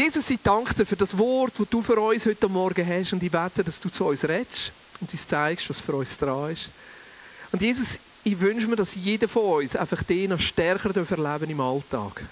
Jesus, 0.00 0.30
ich 0.30 0.40
danke 0.42 0.72
dir 0.72 0.86
für 0.86 0.96
das 0.96 1.18
Wort, 1.18 1.52
das 1.58 1.68
du 1.68 1.82
für 1.82 2.00
uns 2.00 2.24
heute 2.24 2.48
Morgen 2.48 2.88
hast 2.88 3.12
und 3.12 3.22
ich 3.22 3.30
bete, 3.30 3.62
dass 3.62 3.78
du 3.78 3.90
zu 3.90 4.06
uns 4.06 4.24
redest 4.24 4.72
und 4.98 5.12
uns 5.12 5.26
zeigst, 5.26 5.68
was 5.68 5.78
für 5.78 5.92
uns 5.92 6.16
dran 6.16 6.52
ist. 6.52 6.70
Und 7.52 7.60
Jesus, 7.60 7.98
ich 8.24 8.40
wünsche 8.40 8.66
mir, 8.66 8.76
dass 8.76 8.94
jeder 8.94 9.28
von 9.28 9.62
uns 9.62 9.76
einfach 9.76 10.02
den 10.02 10.30
noch 10.30 10.40
stärker 10.40 10.96
erleben 10.96 11.50
im 11.50 11.60
Alltag. 11.60 12.24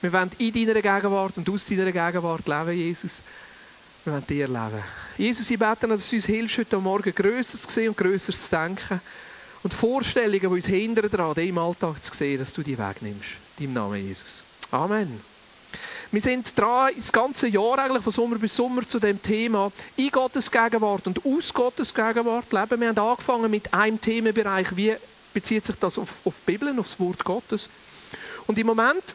Wir 0.00 0.12
wollen 0.12 0.30
in 0.38 0.52
deiner 0.52 0.80
Gegenwart 0.80 1.36
und 1.36 1.50
aus 1.50 1.64
deiner 1.64 1.90
Gegenwart 1.90 2.46
leben, 2.46 2.78
Jesus. 2.78 3.24
Wir 4.04 4.12
wollen 4.12 4.26
dir 4.28 4.46
leben. 4.46 4.84
Jesus, 5.18 5.50
ich 5.50 5.58
bete, 5.58 5.88
dass 5.88 6.08
du 6.08 6.14
uns 6.14 6.26
hilfst, 6.26 6.58
heute 6.58 6.78
Morgen 6.78 7.12
grösser 7.12 7.58
zu 7.58 7.68
sehen 7.68 7.88
und 7.88 7.96
grösser 7.96 8.32
zu 8.32 8.50
denken. 8.50 9.00
Und 9.64 9.74
Vorstellungen, 9.74 10.38
die 10.38 10.46
uns 10.46 10.66
hindern 10.66 11.10
daran, 11.10 11.36
im 11.44 11.58
Alltag 11.58 12.04
zu 12.04 12.14
sehen, 12.14 12.38
dass 12.38 12.52
du 12.52 12.62
die 12.62 12.78
wegnimmst. 12.78 13.30
In 13.58 13.64
deinem 13.64 13.72
Namen, 13.74 14.06
Jesus. 14.06 14.44
Amen. 14.70 15.29
Wir 16.10 16.20
sind 16.20 16.58
dran, 16.58 16.90
das 16.96 17.12
ganze 17.12 17.46
Jahr 17.48 17.78
eigentlich, 17.78 18.02
von 18.02 18.12
Sommer 18.12 18.36
bis 18.36 18.56
Sommer, 18.56 18.86
zu 18.86 18.98
dem 18.98 19.22
Thema 19.22 19.70
in 19.96 20.10
Gottes 20.10 20.50
Gegenwart 20.50 21.06
und 21.06 21.24
aus 21.24 21.54
Gottes 21.54 21.94
Gegenwart 21.94 22.52
leben. 22.52 22.80
Wir 22.80 22.88
haben 22.88 22.98
angefangen 22.98 23.50
mit 23.50 23.72
einem 23.72 24.00
Themenbereich, 24.00 24.76
wie 24.76 24.96
bezieht 25.32 25.66
sich 25.66 25.76
das 25.76 25.98
auf, 25.98 26.20
auf 26.24 26.34
die 26.40 26.52
Bibel, 26.52 26.78
auf 26.78 26.86
das 26.86 26.98
Wort 26.98 27.24
Gottes. 27.24 27.70
Und 28.46 28.58
im 28.58 28.66
Moment 28.66 29.14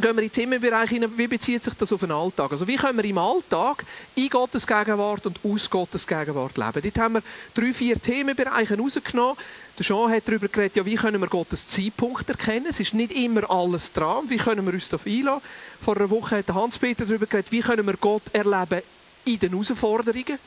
gehen 0.00 0.16
wir 0.16 0.22
in 0.22 0.28
den 0.28 0.32
Themenbereich 0.32 0.90
hinein, 0.90 1.16
wie 1.16 1.26
bezieht 1.26 1.64
sich 1.64 1.74
das 1.74 1.92
auf 1.92 2.00
den 2.00 2.12
Alltag? 2.12 2.52
Also 2.52 2.66
wie 2.66 2.76
können 2.76 2.98
wir 2.98 3.04
im 3.04 3.18
Alltag 3.18 3.84
in 4.14 4.28
Gottes 4.28 4.66
Gegenwart 4.66 5.26
und 5.26 5.40
aus 5.44 5.68
Gottes 5.68 6.06
Gegenwart 6.06 6.56
leben? 6.56 6.82
Dort 6.82 6.98
haben 6.98 7.14
wir 7.14 7.22
drei, 7.54 7.72
vier 7.72 8.00
Themenbereiche 8.00 8.78
rausgenommen. 8.78 9.36
Der 9.80 9.86
Jean 9.86 10.10
hat 10.10 10.28
darüber 10.28 10.48
geredet, 10.48 10.76
ja, 10.76 10.84
wie 10.84 10.94
können 10.94 11.22
wir 11.22 11.26
Gottes 11.26 11.66
Zeitpunkt 11.66 12.28
erkennen? 12.28 12.66
Es 12.68 12.80
ist 12.80 12.92
nicht 12.92 13.12
immer 13.12 13.50
alles 13.50 13.90
dran. 13.94 14.28
Wie 14.28 14.36
können 14.36 14.66
wir 14.66 14.74
uns 14.74 14.90
darauf 14.90 15.06
einlassen? 15.06 15.40
Vor 15.80 15.96
einer 15.96 16.10
Woche 16.10 16.36
hat 16.36 16.52
Hans-Peter 16.52 17.06
darüber 17.06 17.24
geredet, 17.24 17.50
wie 17.50 17.60
können 17.60 17.86
wir 17.86 17.96
Gott 17.96 18.24
erleben 18.34 18.82
in 19.24 19.38
den 19.38 19.52
Herausforderungen, 19.52 20.38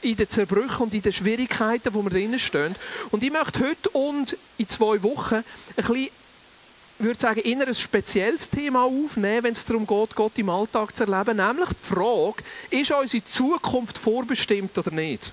in 0.00 0.16
den 0.16 0.28
Zerbrüchen 0.28 0.86
und 0.86 0.94
in 0.94 1.02
den 1.02 1.12
Schwierigkeiten, 1.12 1.94
wo 1.94 2.02
wir 2.02 2.10
drinnen 2.10 2.40
stehen. 2.40 2.74
Und 3.12 3.22
ich 3.22 3.30
möchte 3.30 3.60
heute 3.60 3.88
und 3.90 4.36
in 4.58 4.68
zwei 4.68 5.00
Wochen 5.04 5.36
ein 5.36 5.44
bisschen 5.76 6.08
würde 6.98 7.20
sagen, 7.20 7.40
eher 7.40 7.68
ein 7.68 7.74
spezielles 7.76 8.50
Thema 8.50 8.82
aufnehmen, 8.82 9.44
wenn 9.44 9.52
es 9.52 9.64
darum 9.64 9.86
geht, 9.86 10.16
Gott 10.16 10.36
im 10.38 10.48
Alltag 10.48 10.96
zu 10.96 11.04
erleben, 11.04 11.36
nämlich 11.36 11.68
die 11.68 11.94
Frage, 11.94 12.42
ist 12.70 12.90
unsere 12.90 13.24
Zukunft 13.24 13.96
vorbestimmt 13.96 14.76
oder 14.76 14.90
nicht? 14.90 15.32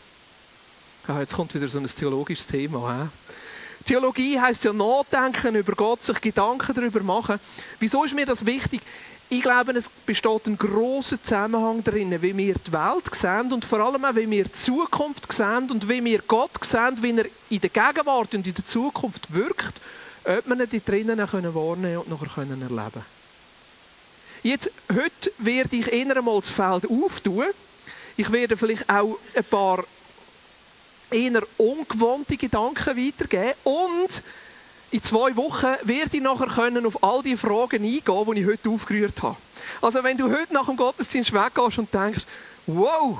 Ja, 1.07 1.19
jetzt 1.19 1.35
kommt 1.35 1.55
wieder 1.55 1.67
so 1.67 1.79
ein 1.79 1.87
theologisches 1.87 2.45
Thema. 2.45 2.93
He? 2.93 3.28
Theologie 3.89 4.39
heißt 4.39 4.65
ja 4.65 4.71
nachdenken 4.71 5.55
über 5.55 5.73
Gott, 5.73 6.03
sich 6.03 6.21
Gedanken 6.21 6.75
darüber 6.75 7.01
machen. 7.01 7.39
Wieso 7.79 8.03
ist 8.03 8.13
mir 8.13 8.27
das 8.27 8.45
wichtig? 8.45 8.81
Ich 9.29 9.41
glaube, 9.41 9.71
es 9.71 9.89
besteht 9.89 10.45
ein 10.45 10.59
großer 10.59 11.19
Zusammenhang 11.23 11.83
darin, 11.83 12.21
wie 12.21 12.37
wir 12.37 12.53
die 12.53 12.71
Welt 12.71 13.15
sehen 13.15 13.51
und 13.51 13.65
vor 13.65 13.79
allem 13.79 14.05
auch, 14.05 14.13
wie 14.13 14.29
wir 14.29 14.43
die 14.43 14.51
Zukunft 14.51 15.33
sehen 15.33 15.71
und 15.71 15.89
wie 15.89 16.03
wir 16.03 16.21
Gott 16.27 16.63
sehen, 16.63 17.01
wie 17.01 17.17
er 17.17 17.25
in 17.49 17.61
der 17.61 17.69
Gegenwart 17.71 18.35
und 18.35 18.45
in 18.45 18.53
der 18.53 18.63
Zukunft 18.63 19.33
wirkt 19.33 19.81
ob 20.23 20.45
wir 20.45 20.71
ihn 20.71 20.81
drinnen 20.85 21.27
können 21.27 21.55
wahrnehmen 21.55 21.97
und 21.97 22.09
nachher 22.09 22.29
können 22.35 22.61
erleben 22.61 23.03
Jetzt, 24.43 24.69
heute 24.93 25.31
werde 25.39 25.75
ich 25.75 25.91
eher 25.91 26.13
das 26.13 26.49
Feld 26.49 26.87
auftun. 26.87 27.45
Ich 28.17 28.31
werde 28.31 28.55
vielleicht 28.55 28.87
auch 28.87 29.17
ein 29.33 29.43
paar 29.45 29.83
eher 31.11 31.43
ungewohnte 31.57 32.37
Gedanken 32.37 32.97
weitergeben 32.97 33.53
und 33.63 34.23
in 34.91 35.03
zwei 35.03 35.35
Wochen 35.35 35.75
werde 35.83 36.17
ich 36.17 36.21
nachher 36.21 36.47
können 36.47 36.85
auf 36.85 37.03
all 37.03 37.21
die 37.21 37.37
Fragen 37.37 37.83
eingehen, 37.83 38.01
die 38.33 38.41
ich 38.41 38.47
heute 38.47 38.69
aufgerührt 38.69 39.21
habe. 39.21 39.37
Also 39.81 40.03
wenn 40.03 40.17
du 40.17 40.31
heute 40.31 40.53
nach 40.53 40.65
dem 40.65 40.77
Gottesdienst 40.77 41.31
weggehst 41.31 41.77
und 41.77 41.93
denkst, 41.93 42.25
wow, 42.65 43.19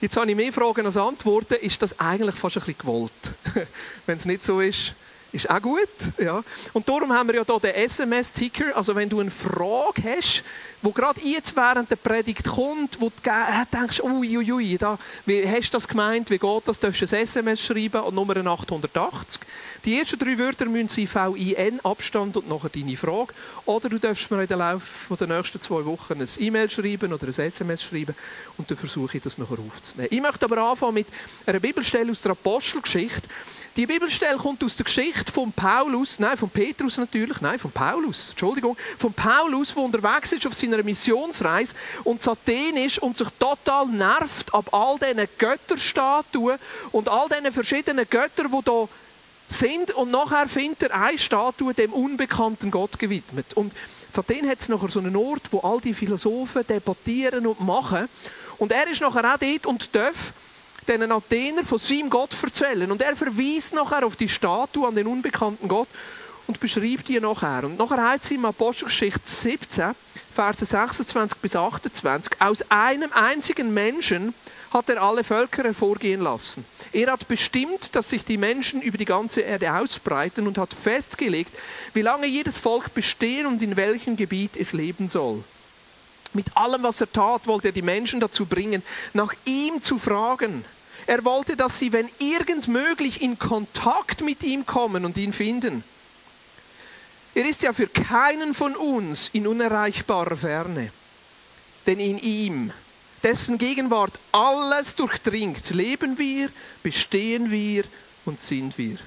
jetzt 0.00 0.16
habe 0.16 0.30
ich 0.30 0.36
mehr 0.36 0.52
Fragen 0.52 0.86
als 0.86 0.96
Antworten, 0.96 1.54
ist 1.54 1.82
das 1.82 1.98
eigentlich 2.00 2.34
fast 2.34 2.56
ein 2.56 2.60
bisschen 2.60 2.78
gewollt. 2.78 3.34
wenn 4.06 4.16
es 4.16 4.24
nicht 4.24 4.42
so 4.42 4.60
ist, 4.60 4.94
ist 5.32 5.50
auch 5.50 5.60
gut. 5.60 5.88
Ja. 6.18 6.42
Und 6.72 6.88
darum 6.88 7.12
haben 7.12 7.28
wir 7.28 7.36
ja 7.36 7.44
hier 7.44 7.60
den 7.60 7.74
SMS-Ticker. 7.74 8.76
Also 8.76 8.94
wenn 8.94 9.08
du 9.08 9.20
eine 9.20 9.30
Frage 9.30 10.02
hast, 10.16 10.44
wo 10.82 10.90
gerade 10.90 11.20
jetzt 11.22 11.56
während 11.56 11.90
der 11.90 11.96
Predigt 11.96 12.48
kommt, 12.48 13.00
wo 13.00 13.10
du 13.10 13.30
denkst, 13.72 14.02
ui, 14.02 14.52
ui, 14.52 14.78
da, 14.78 14.98
wie 15.24 15.48
hast 15.48 15.70
du 15.70 15.76
das 15.76 15.86
gemeint, 15.86 16.28
wie 16.30 16.38
geht 16.38 16.62
das, 16.68 16.80
darfst 16.80 17.00
du 17.00 17.06
ein 17.06 17.22
SMS 17.22 17.64
schreiben 17.64 18.02
und 18.02 18.14
Nummer 18.14 18.36
880. 18.36 19.42
Die 19.84 19.98
ersten 19.98 20.18
drei 20.18 20.38
Wörter 20.38 20.66
müssen 20.66 20.88
sein 20.88 21.34
VIN, 21.34 21.80
Abstand 21.84 22.36
und 22.36 22.48
nachher 22.48 22.68
deine 22.68 22.96
Frage. 22.96 23.32
Oder 23.64 23.88
du 23.88 23.98
darfst 23.98 24.30
mir 24.30 24.42
in 24.42 24.48
den 24.48 24.58
Laufe 24.58 25.16
der 25.16 25.28
nächsten 25.28 25.60
zwei 25.60 25.84
Wochen 25.84 26.20
ein 26.20 26.28
E-Mail 26.38 26.68
schreiben 26.68 27.12
oder 27.12 27.26
ein 27.26 27.32
SMS 27.32 27.84
schreiben 27.84 28.14
und 28.58 28.70
dann 28.70 28.78
versuche 28.78 29.16
ich 29.16 29.22
das 29.22 29.38
nachher 29.38 29.58
aufzunehmen. 29.58 30.08
Ich 30.10 30.20
möchte 30.20 30.44
aber 30.44 30.58
anfangen 30.58 30.94
mit 30.94 31.06
einer 31.46 31.60
Bibelstelle 31.60 32.10
aus 32.10 32.22
der 32.22 32.32
Apostelgeschichte. 32.32 33.28
Die 33.76 33.86
Bibelstelle 33.86 34.36
kommt 34.36 34.62
aus 34.62 34.76
der 34.76 34.84
Geschichte 34.84 35.32
von 35.32 35.50
Paulus, 35.50 36.18
nein, 36.18 36.36
von 36.36 36.50
Petrus 36.50 36.98
natürlich, 36.98 37.40
nein, 37.40 37.58
von 37.58 37.70
Paulus, 37.70 38.30
Entschuldigung, 38.30 38.76
von 38.98 39.14
Paulus, 39.14 39.74
der 39.74 39.82
unterwegs 39.82 40.32
ist 40.32 40.46
auf 40.46 40.52
seiner 40.72 40.82
Missionsreise 40.82 41.74
und 42.04 42.22
zu 42.22 42.32
Athen 42.32 42.76
ist 42.76 42.98
und 42.98 43.16
sich 43.16 43.28
total 43.38 43.86
nervt 43.86 44.54
ab 44.54 44.72
all 44.72 44.98
diesen 44.98 45.28
Götterstatuen 45.38 46.58
und 46.90 47.08
all 47.08 47.28
diesen 47.28 47.52
verschiedenen 47.52 48.06
Göttern, 48.08 48.50
die 48.50 48.64
da 48.64 48.88
sind 49.48 49.90
und 49.92 50.10
nachher 50.10 50.48
findet 50.48 50.84
er 50.84 51.00
eine 51.00 51.18
Statue 51.18 51.74
dem 51.74 51.92
unbekannten 51.92 52.70
Gott 52.70 52.98
gewidmet. 52.98 53.54
Und 53.54 53.72
in 53.72 54.18
Athen 54.18 54.48
hat 54.48 54.60
es 54.60 54.68
nachher 54.68 54.88
so 54.88 55.00
einen 55.00 55.16
Ort, 55.16 55.48
wo 55.50 55.60
all 55.60 55.80
die 55.80 55.94
Philosophen 55.94 56.66
debattieren 56.66 57.46
und 57.46 57.60
machen 57.60 58.08
und 58.58 58.72
er 58.72 58.86
ist 58.90 59.00
nachher 59.00 59.34
auch 59.34 59.38
dort 59.38 59.66
und 59.66 59.94
darf 59.94 60.32
den 60.88 61.10
Athener 61.12 61.64
von 61.64 61.78
seinem 61.78 62.10
Gott 62.10 62.34
erzählen. 62.42 62.90
Und 62.90 63.02
er 63.02 63.16
verweist 63.16 63.74
nachher 63.74 64.04
auf 64.04 64.16
die 64.16 64.28
Statue, 64.28 64.86
an 64.86 64.94
den 64.94 65.06
unbekannten 65.06 65.68
Gott 65.68 65.88
und 66.46 66.60
beschreibt 66.60 67.08
die 67.08 67.20
nachher. 67.20 67.64
Und 67.64 67.78
nachher 67.78 68.10
heißt 68.10 68.24
es 68.24 68.30
in 68.30 68.44
Apostelgeschichte 68.44 69.20
17, 69.24 69.94
Verse 70.32 70.64
26 70.64 71.38
bis 71.38 71.56
28, 71.56 72.40
aus 72.40 72.64
einem 72.70 73.12
einzigen 73.12 73.74
Menschen 73.74 74.34
hat 74.72 74.88
er 74.88 75.02
alle 75.02 75.24
Völker 75.24 75.64
hervorgehen 75.64 76.22
lassen. 76.22 76.64
Er 76.92 77.12
hat 77.12 77.28
bestimmt, 77.28 77.94
dass 77.94 78.08
sich 78.08 78.24
die 78.24 78.38
Menschen 78.38 78.80
über 78.80 78.96
die 78.96 79.04
ganze 79.04 79.42
Erde 79.42 79.74
ausbreiten 79.74 80.46
und 80.46 80.56
hat 80.56 80.72
festgelegt, 80.72 81.52
wie 81.92 82.02
lange 82.02 82.26
jedes 82.26 82.58
Volk 82.58 82.94
bestehen 82.94 83.46
und 83.46 83.62
in 83.62 83.76
welchem 83.76 84.16
Gebiet 84.16 84.56
es 84.56 84.72
leben 84.72 85.08
soll. 85.08 85.44
Mit 86.32 86.56
allem, 86.56 86.82
was 86.82 87.00
er 87.02 87.12
tat, 87.12 87.46
wollte 87.46 87.68
er 87.68 87.72
die 87.72 87.82
Menschen 87.82 88.20
dazu 88.20 88.46
bringen, 88.46 88.82
nach 89.12 89.34
ihm 89.44 89.82
zu 89.82 89.98
fragen. 89.98 90.64
Er 91.06 91.24
wollte, 91.24 91.56
dass 91.56 91.78
sie, 91.78 91.92
wenn 91.92 92.08
irgend 92.18 92.68
möglich, 92.68 93.20
in 93.20 93.38
Kontakt 93.38 94.22
mit 94.22 94.42
ihm 94.42 94.64
kommen 94.64 95.04
und 95.04 95.18
ihn 95.18 95.32
finden. 95.32 95.84
Er 97.34 97.46
ist 97.46 97.62
ja 97.62 97.72
für 97.72 97.86
keinen 97.86 98.52
von 98.52 98.76
uns 98.76 99.30
in 99.32 99.46
unerreichbarer 99.46 100.36
Ferne, 100.36 100.92
denn 101.86 101.98
in 101.98 102.18
ihm, 102.18 102.72
dessen 103.22 103.56
Gegenwart 103.56 104.18
alles 104.32 104.96
durchdringt, 104.96 105.70
leben 105.70 106.18
wir, 106.18 106.50
bestehen 106.82 107.50
wir 107.50 107.84
und 108.26 108.42
sind 108.42 108.76
wir. 108.76 108.98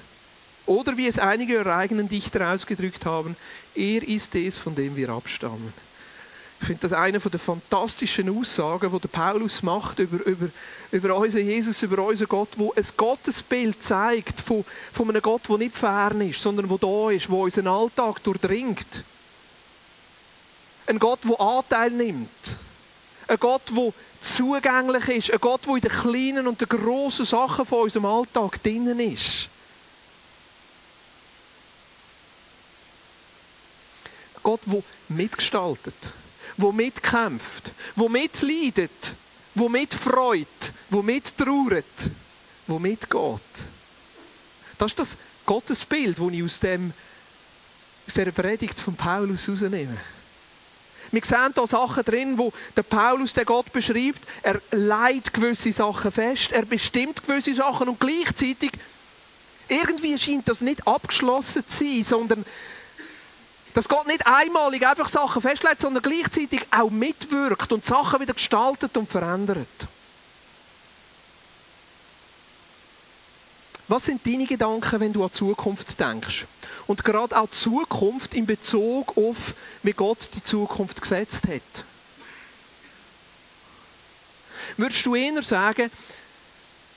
Oder 0.66 0.96
wie 0.96 1.06
es 1.06 1.20
einige 1.20 1.54
ihrer 1.54 1.76
eigenen 1.76 2.08
Dichter 2.08 2.50
ausgedrückt 2.50 3.06
haben, 3.06 3.36
er 3.76 4.02
ist 4.02 4.34
es, 4.34 4.58
von 4.58 4.74
dem 4.74 4.96
wir 4.96 5.10
abstammen. 5.10 5.72
Ich 6.60 6.66
finde 6.66 6.82
das 6.82 6.92
eine 6.92 7.18
der 7.18 7.40
fantastischen 7.40 8.36
Aussagen, 8.36 8.90
die 8.90 9.08
Paulus 9.08 9.62
macht 9.62 9.98
über, 9.98 10.24
über, 10.24 10.48
über 10.90 11.16
unseren 11.16 11.46
Jesus, 11.46 11.82
über 11.82 12.02
unseren 12.02 12.28
Gott, 12.28 12.48
wo 12.56 12.72
ein 12.72 12.84
Gottesbild 12.96 13.82
zeigt 13.82 14.40
von, 14.40 14.64
von 14.92 15.08
einem 15.10 15.20
Gott, 15.20 15.48
der 15.48 15.58
nicht 15.58 15.76
fern 15.76 16.20
ist, 16.22 16.40
sondern 16.40 16.68
der 16.68 16.78
da 16.78 17.10
ist, 17.10 17.28
der 17.28 17.36
unseren 17.36 17.68
Alltag 17.68 18.22
durchdringt. 18.24 19.04
Ein 20.86 20.98
Gott, 20.98 21.20
der 21.24 21.40
Anteil 21.40 21.90
nimmt. 21.90 22.56
Ein 23.28 23.38
Gott, 23.38 23.62
der 23.70 23.92
zugänglich 24.20 25.08
ist. 25.08 25.32
Ein 25.32 25.40
Gott, 25.40 25.66
der 25.66 25.74
in 25.74 25.80
den 25.80 25.90
kleinen 25.90 26.46
und 26.46 26.60
den 26.60 26.68
grossen 26.68 27.26
Sachen 27.26 27.66
von 27.66 27.82
unserem 27.82 28.06
Alltag 28.06 28.62
drinnen 28.62 28.98
ist. 28.98 29.48
Ein 34.36 34.42
Gott, 34.42 34.60
der 34.66 34.82
mitgestaltet 35.08 36.12
wo 36.56 36.72
mitkämpft, 36.72 37.70
wo 37.94 38.08
mitleidet, 38.08 39.14
wo 39.54 39.68
mitfreut, 39.68 40.72
wo 40.90 41.02
mittrauert, 41.02 42.10
wo 42.66 42.78
mitgeht. 42.78 43.40
Das 44.78 44.92
ist 44.92 44.98
das 44.98 45.18
Gottesbild, 45.44 46.18
das 46.18 46.32
ich 46.32 46.42
aus, 46.42 46.60
dem, 46.60 46.92
aus 48.06 48.14
dieser 48.14 48.32
Predigt 48.32 48.78
von 48.78 48.94
Paulus 48.94 49.46
herausnehme. 49.46 49.96
Wir 51.12 51.24
sehen 51.24 51.52
hier 51.54 51.66
Sachen 51.66 52.04
drin, 52.04 52.36
wo 52.36 52.52
der 52.76 52.82
Paulus 52.82 53.32
den 53.32 53.44
Gott 53.44 53.72
beschreibt. 53.72 54.20
Er 54.42 54.60
leitet 54.72 55.32
gewisse 55.32 55.72
Sachen 55.72 56.10
fest, 56.10 56.52
er 56.52 56.64
bestimmt 56.64 57.22
gewisse 57.24 57.54
Sachen 57.54 57.88
und 57.88 58.00
gleichzeitig 58.00 58.72
irgendwie 59.68 60.18
scheint 60.18 60.48
das 60.48 60.60
nicht 60.60 60.86
abgeschlossen 60.86 61.64
zu 61.66 61.84
sein, 61.84 62.02
sondern 62.02 62.44
Dass 63.76 63.90
Gott 63.90 64.06
nicht 64.06 64.26
einmalig 64.26 64.86
einfach 64.86 65.06
Sachen 65.06 65.42
festlegt, 65.42 65.82
sondern 65.82 66.02
gleichzeitig 66.02 66.62
auch 66.70 66.88
mitwirkt 66.88 67.70
und 67.74 67.84
Sachen 67.84 68.20
wieder 68.20 68.32
gestaltet 68.32 68.96
und 68.96 69.06
verändert. 69.06 69.68
Was 73.86 74.06
sind 74.06 74.26
deine 74.26 74.46
Gedanken, 74.46 74.98
wenn 74.98 75.12
du 75.12 75.22
an 75.22 75.28
die 75.28 75.34
Zukunft 75.34 76.00
denkst? 76.00 76.46
Und 76.86 77.04
gerade 77.04 77.38
auch 77.38 77.48
die 77.48 77.50
Zukunft 77.50 78.32
in 78.32 78.46
Bezug 78.46 79.14
auf, 79.14 79.54
wie 79.82 79.92
Gott 79.92 80.30
die 80.32 80.42
Zukunft 80.42 81.02
gesetzt 81.02 81.46
hat. 81.46 81.84
Würdest 84.78 85.04
du 85.04 85.14
eher 85.14 85.42
sagen, 85.42 85.90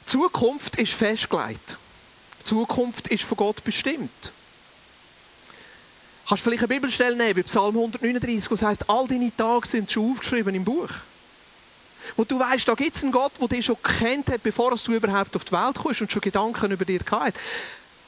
Zukunft 0.05 0.77
ist 0.77 0.93
festgelegt. 0.93 1.75
Zukunft 2.41 3.09
ist 3.09 3.25
von 3.25 3.35
Gott 3.35 3.65
bestimmt. 3.65 4.31
Kannst 6.29 6.45
du 6.45 6.49
vielleicht 6.51 6.61
eine 6.61 6.67
Bibelstelle 6.67 7.15
nehmen, 7.15 7.37
wie 7.37 7.41
Psalm 7.43 7.75
139, 7.75 8.51
wo 8.51 8.53
es 8.53 8.61
heißt, 8.61 8.87
all 8.87 9.07
deine 9.07 9.35
Tage 9.35 9.67
sind 9.67 9.91
schon 9.91 10.11
aufgeschrieben 10.11 10.53
im 10.53 10.63
Buch. 10.63 10.89
Wo 12.15 12.23
du 12.23 12.37
weißt, 12.37 12.67
da 12.67 12.75
gibt 12.75 12.95
es 12.95 13.01
einen 13.01 13.11
Gott, 13.11 13.31
der 13.41 13.47
dich 13.47 13.65
schon 13.65 13.77
gekannt 13.81 14.29
hat, 14.29 14.43
bevor 14.43 14.75
du 14.75 14.93
überhaupt 14.93 15.35
auf 15.35 15.43
die 15.43 15.51
Welt 15.51 15.75
kommst 15.75 16.01
und 16.01 16.11
schon 16.11 16.21
Gedanken 16.21 16.71
über 16.71 16.85
dich 16.85 17.03
gehabt 17.03 17.35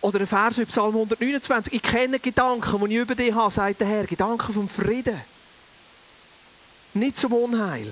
Oder 0.01 0.19
ein 0.19 0.27
Vers 0.27 0.59
wie 0.59 0.65
Psalm 0.65 0.93
129. 0.93 1.73
Ich 1.73 1.81
kenne 1.81 2.19
Gedanken, 2.19 2.85
die 2.85 2.93
ich 2.93 3.01
über 3.01 3.15
dich 3.15 3.33
habe, 3.33 3.51
sagt 3.51 3.81
der 3.81 3.87
Herr. 3.87 4.05
Gedanken 4.05 4.53
vom 4.53 4.69
Frieden. 4.69 5.19
Nicht 6.93 7.17
zum 7.17 7.33
Unheil. 7.33 7.91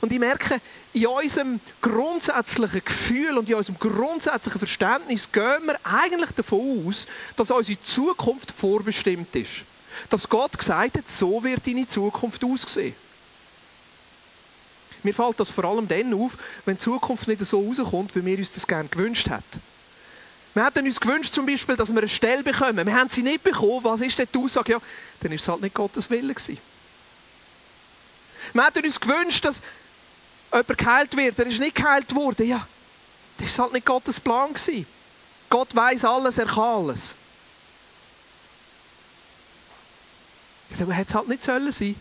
Und 0.00 0.12
ich 0.12 0.18
merke, 0.18 0.60
in 0.92 1.06
unserem 1.06 1.60
grundsätzlichen 1.80 2.84
Gefühl 2.84 3.38
und 3.38 3.48
in 3.48 3.54
unserem 3.54 3.78
grundsätzlichen 3.78 4.58
Verständnis 4.58 5.30
gehen 5.30 5.66
wir 5.66 5.78
eigentlich 5.84 6.30
davon 6.30 6.86
aus, 6.86 7.06
dass 7.36 7.50
unsere 7.50 7.80
Zukunft 7.80 8.50
vorbestimmt 8.50 9.34
ist. 9.36 9.62
Dass 10.10 10.28
Gott 10.28 10.58
gesagt 10.58 10.98
hat, 10.98 11.08
so 11.08 11.42
wird 11.42 11.66
deine 11.66 11.86
Zukunft 11.86 12.44
aussehen. 12.44 12.94
Mir 15.02 15.14
fällt 15.14 15.38
das 15.38 15.50
vor 15.50 15.64
allem 15.64 15.86
dann 15.86 16.12
auf, 16.14 16.36
wenn 16.64 16.76
die 16.76 16.80
Zukunft 16.80 17.28
nicht 17.28 17.44
so 17.44 17.60
rauskommt, 17.60 18.14
wie 18.16 18.24
wir 18.24 18.38
uns 18.38 18.52
das 18.52 18.66
gerne 18.66 18.88
gewünscht 18.88 19.28
hätten. 19.28 19.62
Wir 20.52 20.64
hätten 20.64 20.86
uns 20.86 20.98
gewünscht, 20.98 21.34
zum 21.34 21.44
Beispiel, 21.44 21.76
dass 21.76 21.90
wir 21.92 21.98
eine 21.98 22.08
Stelle 22.08 22.42
bekommen. 22.42 22.86
Wir 22.86 22.94
haben 22.94 23.10
sie 23.10 23.22
nicht 23.22 23.44
bekommen. 23.44 23.84
Was 23.84 24.00
ist 24.00 24.18
denn 24.18 24.26
die 24.32 24.38
Aussage? 24.38 24.72
Ja, 24.72 24.78
dann 25.20 25.32
ist 25.32 25.42
es 25.42 25.48
halt 25.48 25.60
nicht 25.60 25.74
Gottes 25.74 26.08
Wille 26.08 26.32
gewesen. 26.32 26.56
Wir 28.52 28.64
hätten 28.64 28.84
uns 28.84 29.00
gewünscht, 29.00 29.44
dass 29.44 29.60
jemand 30.52 30.78
geheilt 30.78 31.16
wird. 31.16 31.38
Er 31.38 31.46
ist 31.46 31.60
nicht 31.60 31.74
geheilt 31.74 32.14
worden. 32.14 32.46
Ja, 32.46 32.66
das 33.38 33.58
war 33.58 33.66
halt 33.66 33.74
nicht 33.74 33.86
Gottes 33.86 34.20
Plan. 34.20 34.54
Gott 35.48 35.74
weiß 35.74 36.04
alles, 36.04 36.38
er 36.38 36.46
kann 36.46 36.58
alles. 36.58 37.14
Aber 40.80 40.92
hätte 40.92 41.08
es 41.08 41.14
halt 41.14 41.28
nicht 41.28 41.44
sollen 41.44 41.72
sein. 41.72 41.94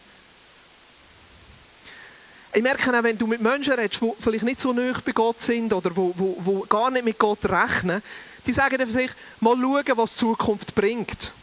Ich 2.53 2.61
merke 2.61 2.97
auch, 2.97 3.03
wenn 3.03 3.17
du 3.17 3.27
mit 3.27 3.41
Menschen 3.41 3.73
redest, 3.73 4.01
die 4.01 4.13
vielleicht 4.17 4.43
nicht 4.43 4.59
so 4.59 4.71
nah 4.71 4.93
bei 5.03 5.11
Gott 5.11 5.41
sind 5.41 5.73
oder 5.73 5.89
die, 5.89 6.13
die, 6.13 6.35
die 6.45 6.61
gar 6.69 6.89
nicht 6.89 7.03
mit 7.03 7.19
Gott 7.19 7.43
rechnen, 7.45 8.01
die 8.45 8.53
sagen 8.53 8.77
für 8.85 8.91
sich, 8.91 9.11
mal 9.41 9.57
schauen, 9.59 9.97
was 9.97 10.13
die 10.13 10.19
Zukunft 10.19 10.73
bringt. 10.73 11.33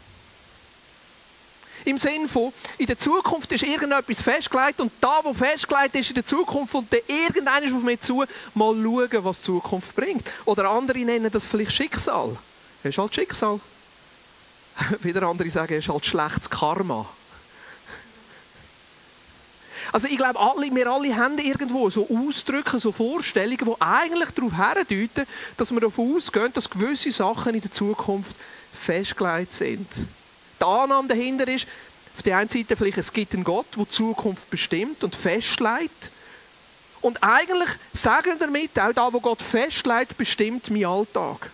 Im 1.85 1.97
Sinne 1.97 2.27
von, 2.27 2.53
in 2.77 2.85
der 2.85 2.97
Zukunft 2.97 3.51
ist 3.51 3.63
irgendetwas 3.63 4.21
festgelegt 4.21 4.79
und 4.79 4.91
da, 5.01 5.19
wo 5.23 5.33
festgelegt 5.33 5.95
ist 5.95 6.09
in 6.09 6.15
der 6.15 6.25
Zukunft 6.25 6.73
und 6.75 6.91
dann 6.91 7.01
irgendeiner 7.07 7.75
auf 7.75 7.83
mich 7.83 7.99
zu, 7.99 8.23
mal 8.53 8.73
schauen, 8.73 9.23
was 9.23 9.39
die 9.39 9.45
Zukunft 9.45 9.95
bringt. 9.95 10.25
Oder 10.45 10.69
andere 10.69 10.99
nennen 10.99 11.29
das 11.29 11.43
vielleicht 11.43 11.73
Schicksal. 11.73 12.37
Das 12.81 12.91
ist 12.91 12.97
halt 12.97 13.13
Schicksal. 13.13 13.59
Wieder 15.01 15.23
andere 15.23 15.49
sagen, 15.49 15.73
es 15.73 15.85
ist 15.85 15.91
halt 15.91 16.05
schlechtes 16.05 16.49
Karma. 16.49 17.05
Also 19.91 20.07
ich 20.07 20.17
glaube, 20.17 20.39
alle, 20.39 20.73
wir 20.73 20.87
alle 20.87 21.15
haben 21.15 21.37
irgendwo 21.37 21.89
so 21.89 22.07
Ausdrücke, 22.09 22.79
so 22.79 22.91
Vorstellungen, 22.91 23.57
die 23.65 23.81
eigentlich 23.81 24.31
darauf 24.31 24.53
hindeuten, 24.53 25.27
dass 25.57 25.71
wir 25.71 25.81
davon 25.81 26.15
ausgehen, 26.15 26.53
dass 26.53 26.69
gewisse 26.69 27.11
Sachen 27.11 27.53
in 27.53 27.61
der 27.61 27.71
Zukunft 27.71 28.37
festgelegt 28.71 29.53
sind 29.53 29.87
die 30.63 30.67
Annahme 30.67 31.07
dahinter 31.07 31.47
ist, 31.47 31.67
auf 32.15 32.21
der 32.23 32.37
einen 32.37 32.49
Seite 32.49 32.75
vielleicht, 32.75 32.97
es 32.97 33.11
gibt 33.11 33.33
einen 33.33 33.43
Gott, 33.43 33.65
der 33.77 33.89
Zukunft 33.89 34.49
bestimmt 34.49 35.03
und 35.03 35.15
festlegt. 35.15 36.11
Und 37.01 37.21
eigentlich 37.21 37.69
sagen 37.91 38.27
wir 38.27 38.35
damit, 38.35 38.79
auch 38.79 38.93
da, 38.93 39.11
wo 39.11 39.19
Gott 39.19 39.41
festlegt, 39.41 40.17
bestimmt 40.17 40.69
mein 40.69 40.85
Alltag. 40.85 41.49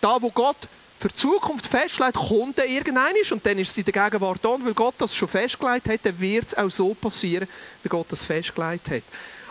Da, 0.00 0.20
wo 0.20 0.30
Gott 0.30 0.68
für 0.98 1.08
die 1.08 1.14
Zukunft 1.14 1.66
festlegt, 1.66 2.14
kommt 2.14 2.58
er 2.58 2.66
irgendein 2.66 3.14
und 3.30 3.46
dann 3.46 3.58
ist 3.58 3.70
es 3.70 3.78
in 3.78 3.84
der 3.84 3.92
Gegenwart 3.92 4.40
da. 4.42 4.50
Und 4.50 4.66
weil 4.66 4.74
Gott 4.74 4.94
das 4.98 5.14
schon 5.14 5.28
festgelegt 5.28 5.88
hat, 5.88 6.00
dann 6.02 6.20
wird 6.20 6.48
es 6.48 6.54
auch 6.56 6.68
so 6.68 6.94
passieren, 6.94 7.48
wie 7.82 7.88
Gott 7.88 8.06
das 8.10 8.24
festgelegt 8.24 8.90
hat. 8.90 9.02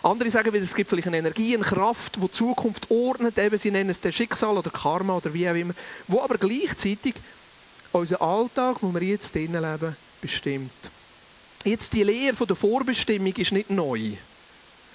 Andere 0.04 0.30
sagen 0.30 0.54
es 0.56 0.76
gibt 0.76 0.90
vielleicht 0.90 1.08
eine 1.08 1.18
Energie, 1.18 1.56
eine 1.56 1.64
Kraft, 1.64 2.16
die 2.16 2.22
die 2.22 2.32
Zukunft 2.32 2.90
ordnet, 2.90 3.38
eben 3.38 3.58
sie 3.58 3.72
nennen 3.72 3.90
es 3.90 4.02
der 4.02 4.12
Schicksal 4.12 4.58
oder 4.58 4.72
Karma 4.72 5.18
oder 5.18 5.34
wie 5.34 5.48
auch 5.48 5.56
immer, 5.56 5.74
wo 6.08 6.22
aber 6.22 6.38
gleichzeitig 6.38 7.16
unser 7.92 8.22
Alltag, 8.22 8.78
wo 8.82 8.94
wir 8.94 9.02
jetzt 9.02 9.36
drinnen 9.36 9.62
leben, 9.62 9.96
bestimmt. 10.22 10.72
Jetzt 11.64 11.94
die 11.94 12.04
Lehre 12.04 12.36
von 12.36 12.48
der 12.48 12.56
Vorbestimmung 12.56 13.34
ist 13.34 13.52
nicht 13.52 13.70
neu. 13.70 14.14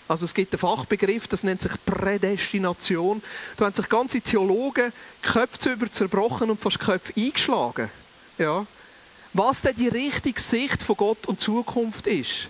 Also 0.08 0.25
es 0.25 0.34
gibt 0.34 0.52
einen 0.52 0.60
Fachbegriff, 0.60 1.26
das 1.28 1.43
nennt 1.43 1.62
sich 1.62 1.72
Prädestination. 1.84 3.22
Da 3.56 3.66
haben 3.66 3.75
sich 3.75 3.88
ganze 3.88 4.20
Theologen 4.20 4.93
Köpfe 5.22 5.72
über 5.72 5.90
zerbrochen 5.90 6.50
und 6.50 6.60
fast 6.60 6.78
Köpfe 6.78 7.12
eingeschlagen. 7.16 7.90
Ja. 8.38 8.66
Was 9.32 9.62
denn 9.62 9.76
die 9.76 9.88
richtige 9.88 10.40
Sicht 10.40 10.82
von 10.82 10.96
Gott 10.96 11.26
und 11.26 11.40
Zukunft 11.40 12.06
ist 12.06 12.48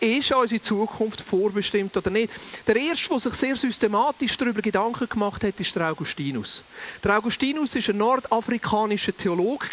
ist 0.00 0.32
unsere 0.32 0.60
Zukunft 0.60 1.20
vorbestimmt 1.20 1.96
oder 1.96 2.10
nicht? 2.10 2.32
Der 2.66 2.76
erste, 2.76 3.08
der 3.08 3.18
sich 3.18 3.34
sehr 3.34 3.56
systematisch 3.56 4.36
darüber 4.36 4.62
Gedanken 4.62 5.08
gemacht 5.08 5.44
hat, 5.44 5.58
ist 5.58 5.74
der 5.74 5.90
Augustinus. 5.90 6.62
Der 7.02 7.16
Augustinus 7.16 7.74
war 7.74 7.82
ein 7.88 7.98
nordafrikanischer 7.98 9.16
Theologe. 9.16 9.68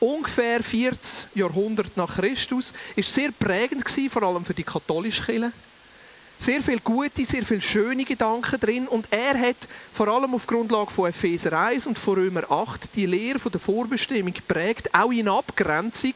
Ungefähr 0.00 0.62
40 0.62 1.28
Jahrhunderte 1.36 1.92
nach 1.94 2.16
Christus. 2.16 2.72
Ist 2.96 3.14
sehr 3.14 3.30
prägend 3.30 3.84
vor 4.10 4.22
allem 4.24 4.44
für 4.44 4.54
die 4.54 4.64
katholische 4.64 5.22
Kirche. 5.22 5.52
Sehr 6.42 6.60
viele 6.60 6.80
gute, 6.80 7.24
sehr 7.24 7.44
viele 7.44 7.60
schöne 7.60 8.04
Gedanken 8.04 8.58
drin. 8.58 8.88
Und 8.88 9.06
er 9.12 9.38
hat 9.38 9.68
vor 9.92 10.08
allem 10.08 10.34
auf 10.34 10.48
Grundlage 10.48 10.90
von 10.90 11.08
Epheser 11.08 11.56
1 11.56 11.86
und 11.86 12.00
von 12.00 12.14
Römer 12.14 12.50
8 12.50 12.96
die 12.96 13.06
Lehre 13.06 13.48
der 13.48 13.60
Vorbestimmung 13.60 14.34
geprägt, 14.34 14.92
auch 14.92 15.12
in 15.12 15.28
Abgrenzung 15.28 16.14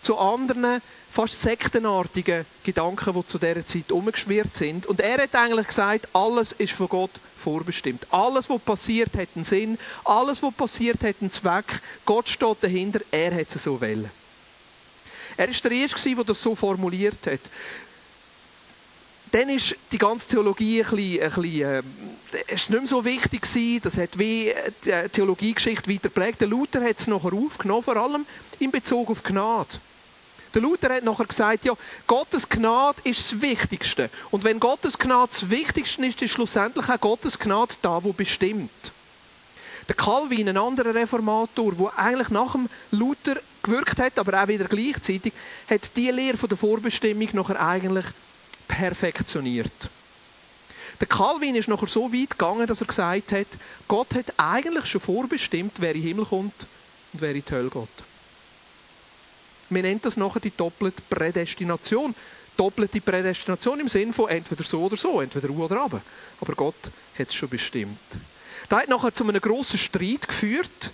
zu 0.00 0.16
anderen 0.16 0.80
fast 1.16 1.40
sektenartigen 1.40 2.44
Gedanken, 2.62 3.14
die 3.14 3.24
zu 3.24 3.38
dieser 3.38 3.66
Zeit 3.66 3.90
umgeschwirrt 3.90 4.54
sind. 4.54 4.84
Und 4.84 5.00
er 5.00 5.22
hat 5.22 5.34
eigentlich 5.34 5.68
gesagt, 5.68 6.08
alles 6.12 6.52
ist 6.52 6.74
von 6.74 6.88
Gott 6.88 7.10
vorbestimmt. 7.38 8.06
Alles, 8.10 8.50
was 8.50 8.60
passiert, 8.60 9.14
hat 9.16 9.28
einen 9.34 9.46
Sinn. 9.46 9.78
Alles, 10.04 10.42
was 10.42 10.52
passiert, 10.52 11.02
hat 11.02 11.16
einen 11.22 11.30
Zweck. 11.30 11.80
Gott 12.04 12.28
steht 12.28 12.58
dahinter, 12.60 13.00
er 13.10 13.34
hat 13.34 13.48
es 13.48 13.62
so 13.62 13.80
wollen. 13.80 14.10
Er 15.38 15.48
war 15.48 15.54
der 15.54 15.70
Erste, 15.72 16.14
der 16.14 16.24
das 16.24 16.42
so 16.42 16.54
formuliert 16.54 17.26
hat. 17.26 17.40
Dann 19.32 19.48
ist 19.48 19.74
die 19.92 19.98
ganze 19.98 20.28
Theologie 20.28 20.84
ein 20.84 20.90
bisschen, 20.90 21.22
ein 21.22 21.30
bisschen 21.30 21.84
äh, 22.50 22.52
ist 22.52 22.68
nicht 22.68 22.78
mehr 22.78 22.88
so 22.88 23.04
wichtig 23.06 23.40
gewesen. 23.40 23.80
Das 23.82 23.96
hat 23.96 24.18
wie 24.18 24.52
die 24.84 25.08
Theologiegeschichte 25.08 25.90
weiter 25.90 26.10
geprägt. 26.10 26.42
Der 26.42 26.48
Luther 26.48 26.84
hat 26.84 27.00
es 27.00 27.06
nachher 27.06 27.32
aufgenommen, 27.32 27.82
vor 27.82 27.96
allem 27.96 28.26
in 28.58 28.70
Bezug 28.70 29.08
auf 29.08 29.22
Gnade. 29.22 29.78
Der 30.56 30.62
Luther 30.62 30.94
hat 30.94 31.04
nachher 31.04 31.26
gesagt, 31.26 31.66
ja, 31.66 31.74
Gottes 32.06 32.48
Gnade 32.48 33.02
ist 33.04 33.18
das 33.18 33.42
Wichtigste. 33.42 34.08
Und 34.30 34.42
wenn 34.42 34.58
Gottes 34.58 34.98
Gnade 34.98 35.28
das 35.28 35.50
Wichtigste 35.50 36.06
ist, 36.06 36.22
ist 36.22 36.30
schlussendlich 36.30 36.88
auch 36.88 36.98
Gottes 36.98 37.38
Gnade 37.38 37.74
da, 37.82 38.02
wo 38.02 38.14
bestimmt. 38.14 38.70
Der 39.86 39.94
Calvin, 39.94 40.48
ein 40.48 40.56
anderer 40.56 40.94
Reformator, 40.94 41.74
der 41.74 41.98
eigentlich 41.98 42.30
nach 42.30 42.52
dem 42.52 42.70
Luther 42.90 43.36
gewirkt 43.62 43.98
hat, 43.98 44.18
aber 44.18 44.42
auch 44.42 44.48
wieder 44.48 44.64
gleichzeitig, 44.64 45.34
hat 45.68 45.94
die 45.94 46.10
Lehre 46.10 46.38
von 46.38 46.48
der 46.48 46.56
Vorbestimmung 46.56 47.28
nachher 47.34 47.60
eigentlich 47.60 48.06
perfektioniert. 48.66 49.90
Der 51.02 51.06
Calvin 51.06 51.54
ist 51.54 51.68
nachher 51.68 51.86
so 51.86 52.10
weit 52.10 52.30
gegangen, 52.30 52.66
dass 52.66 52.80
er 52.80 52.86
gesagt 52.86 53.32
hat, 53.32 53.46
Gott 53.86 54.14
hat 54.14 54.32
eigentlich 54.38 54.86
schon 54.86 55.02
vorbestimmt, 55.02 55.74
wer 55.80 55.94
in 55.94 56.00
den 56.00 56.08
Himmel 56.08 56.24
kommt 56.24 56.66
und 57.12 57.20
wer 57.20 57.34
in 57.34 57.44
die 57.44 57.52
Hölle 57.52 57.68
geht. 57.68 58.05
Wir 59.70 59.82
nennen 59.82 60.00
das 60.02 60.16
nachher 60.16 60.40
die 60.40 60.52
doppelte 60.56 61.02
Prädestination. 61.08 62.14
Doppelte 62.56 63.00
Prädestination 63.00 63.80
im 63.80 63.88
Sinne 63.88 64.12
von 64.12 64.30
entweder 64.30 64.64
so 64.64 64.84
oder 64.84 64.96
so, 64.96 65.20
entweder 65.20 65.50
U 65.50 65.64
oder 65.64 65.80
aber. 65.82 66.00
Aber 66.40 66.54
Gott 66.54 66.90
hat 67.18 67.28
es 67.28 67.34
schon 67.34 67.48
bestimmt. 67.48 67.98
Das 68.68 68.80
hat 68.80 68.88
nachher 68.88 69.14
zu 69.14 69.24
einem 69.24 69.40
grossen 69.40 69.78
Streit 69.78 70.26
geführt 70.26 70.90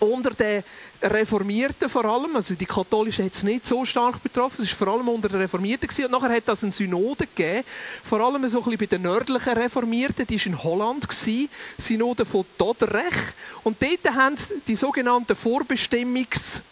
unter 0.00 0.30
den 0.30 0.62
Reformierten 1.02 1.88
vor 1.88 2.04
allem, 2.04 2.36
also 2.36 2.54
die 2.54 2.66
Katholischen 2.66 3.24
hat 3.24 3.34
es 3.34 3.42
nicht 3.42 3.66
so 3.66 3.84
stark 3.84 4.22
betroffen, 4.22 4.62
es 4.64 4.70
war 4.72 4.86
vor 4.86 4.94
allem 4.94 5.08
unter 5.08 5.28
den 5.28 5.40
Reformierten 5.40 5.88
gewesen. 5.88 6.06
und 6.06 6.10
nachher 6.12 6.36
hat 6.36 6.42
das 6.46 6.62
eine 6.62 6.72
Synode 6.72 7.26
gegeben, 7.26 7.64
vor 8.02 8.20
allem 8.20 8.46
so 8.48 8.58
ein 8.58 8.64
bisschen 8.64 8.78
bei 8.78 8.86
den 8.86 9.02
nördlichen 9.02 9.52
Reformierten, 9.52 10.26
die 10.26 10.38
war 10.38 10.46
in 10.46 10.62
Holland, 10.62 11.08
gewesen, 11.08 11.48
Synode 11.78 12.24
von 12.24 12.44
Dordrecht 12.58 13.34
und 13.64 13.82
dort 13.82 14.14
haben 14.14 14.36
die 14.66 14.76
sogenannten 14.76 15.36
Vorbestimmungs 15.36 16.62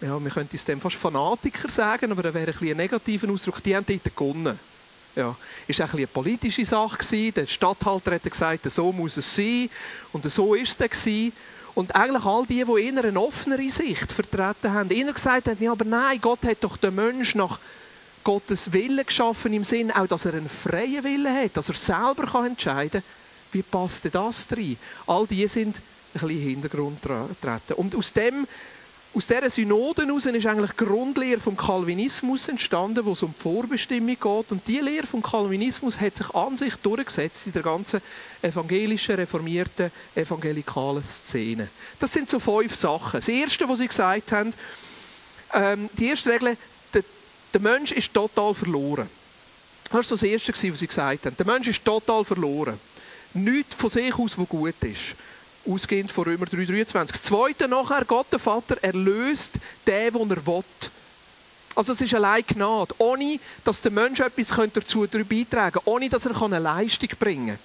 ja, 0.00 0.22
wir 0.22 0.30
könnten 0.30 0.56
es 0.56 0.64
dem 0.64 0.80
fast 0.80 0.96
Fanatiker 0.96 1.68
sagen, 1.68 2.10
aber 2.10 2.22
das 2.22 2.34
wäre 2.34 2.52
ein, 2.52 2.68
ein 2.68 2.76
negativer 2.76 3.30
Ausdruck, 3.30 3.62
die 3.62 3.76
haben 3.76 3.84
dort 3.86 4.16
gewonnen. 4.16 4.58
Ja, 5.16 5.36
ist 5.66 5.82
auch 5.82 5.92
ein 5.92 5.96
eine 5.96 6.06
politische 6.06 6.64
Sache. 6.64 7.32
Der 7.32 7.46
Stadthalter 7.46 8.12
hat 8.12 8.22
gesagt, 8.22 8.70
so 8.70 8.92
muss 8.92 9.16
es 9.16 9.34
sein 9.34 9.68
und 10.12 10.30
so 10.30 10.54
ist 10.54 10.80
es 10.80 11.32
Und 11.74 11.94
eigentlich 11.94 12.24
all 12.24 12.46
die, 12.46 12.64
die 12.64 12.82
eher 12.82 13.04
eine 13.04 13.20
offenere 13.20 13.70
Sicht 13.70 14.12
vertreten 14.12 14.72
haben, 14.72 14.90
eher 14.90 15.12
gesagt 15.12 15.48
haben, 15.48 15.62
ja, 15.62 15.72
aber 15.72 15.84
nein, 15.84 16.20
Gott 16.20 16.44
hat 16.44 16.58
doch 16.60 16.76
den 16.76 16.94
Menschen 16.94 17.38
nach 17.38 17.58
Gottes 18.22 18.72
Willen 18.72 19.04
geschaffen, 19.04 19.52
im 19.52 19.64
Sinn 19.64 19.90
auch, 19.90 20.06
dass 20.06 20.26
er 20.26 20.34
einen 20.34 20.48
freien 20.48 21.02
Willen 21.04 21.34
hat, 21.34 21.56
dass 21.56 21.68
er 21.68 21.74
selber 21.74 22.44
entscheiden 22.44 23.02
kann. 23.02 23.10
Wie 23.52 23.62
passt 23.62 24.14
das 24.14 24.46
rein? 24.52 24.76
All 25.06 25.26
die 25.26 25.46
sind 25.48 25.76
ein 25.76 25.82
bisschen 26.12 26.30
in 26.30 26.36
den 26.36 26.48
Hintergrund 26.48 27.02
getreten. 27.02 27.72
Und 27.74 27.94
aus 27.96 28.12
dem 28.12 28.46
aus 29.12 29.26
dieser 29.26 29.50
Synode 29.50 30.06
heraus 30.06 30.26
ist 30.26 30.46
eigentlich 30.46 30.70
die 30.70 30.84
Grundlehre 30.84 31.40
vom 31.40 31.56
Calvinismus 31.56 32.46
entstanden, 32.46 33.04
wo 33.04 33.12
es 33.12 33.22
um 33.24 33.34
die 33.36 33.42
Vorbestimmung 33.42 34.16
geht. 34.20 34.52
Und 34.52 34.62
diese 34.66 34.84
Lehre 34.84 35.06
vom 35.06 35.20
Calvinismus 35.20 36.00
hat 36.00 36.16
sich 36.16 36.30
an 36.32 36.56
sich 36.56 36.76
durchgesetzt 36.76 37.48
in 37.48 37.52
der 37.52 37.62
ganzen 37.62 38.00
evangelischen, 38.40 39.16
reformierten, 39.16 39.90
evangelikalen 40.14 41.02
Szene. 41.02 41.68
Das 41.98 42.12
sind 42.12 42.30
so 42.30 42.38
fünf 42.38 42.76
Sachen. 42.76 43.18
Das 43.18 43.28
Erste, 43.28 43.68
was 43.68 43.80
sie 43.80 43.88
gesagt 43.88 44.30
haben, 44.30 44.54
ähm, 45.54 45.90
die 45.98 46.06
erste 46.06 46.30
Regel, 46.30 46.56
der, 46.94 47.02
der 47.52 47.60
Mensch 47.60 47.90
ist 47.90 48.14
total 48.14 48.54
verloren. 48.54 49.10
Das 49.84 49.92
war 49.92 50.02
das 50.02 50.22
Erste, 50.22 50.52
was 50.52 50.78
sie 50.78 50.86
gesagt 50.86 51.26
haben. 51.26 51.36
Der 51.36 51.46
Mensch 51.46 51.66
ist 51.66 51.84
total 51.84 52.24
verloren. 52.24 52.78
Nichts 53.34 53.74
von 53.74 53.90
sich 53.90 54.14
aus, 54.14 54.38
was 54.38 54.48
gut 54.48 54.74
ist 54.82 55.16
ausgehend 55.66 56.10
von 56.10 56.24
Römer 56.24 56.46
3,23. 56.46 56.92
Das 56.92 57.22
Zweite 57.22 57.68
nachher, 57.68 58.04
Gott 58.04 58.26
der 58.32 58.38
Vater 58.38 58.76
erlöst 58.82 59.58
den, 59.86 60.12
den 60.12 60.30
er 60.30 60.46
will. 60.46 60.64
Also 61.74 61.92
es 61.92 62.00
ist 62.00 62.14
allein 62.14 62.44
Gnade, 62.46 62.94
ohne 62.98 63.38
dass 63.64 63.80
der 63.80 63.92
Mensch 63.92 64.20
etwas 64.20 64.48
dazu 64.72 65.06
beitragen 65.06 65.72
könnte, 65.72 65.88
ohne 65.88 66.08
dass 66.08 66.26
er 66.26 66.42
eine 66.42 66.58
Leistung 66.58 67.10
bringen 67.18 67.46
kann. 67.46 67.58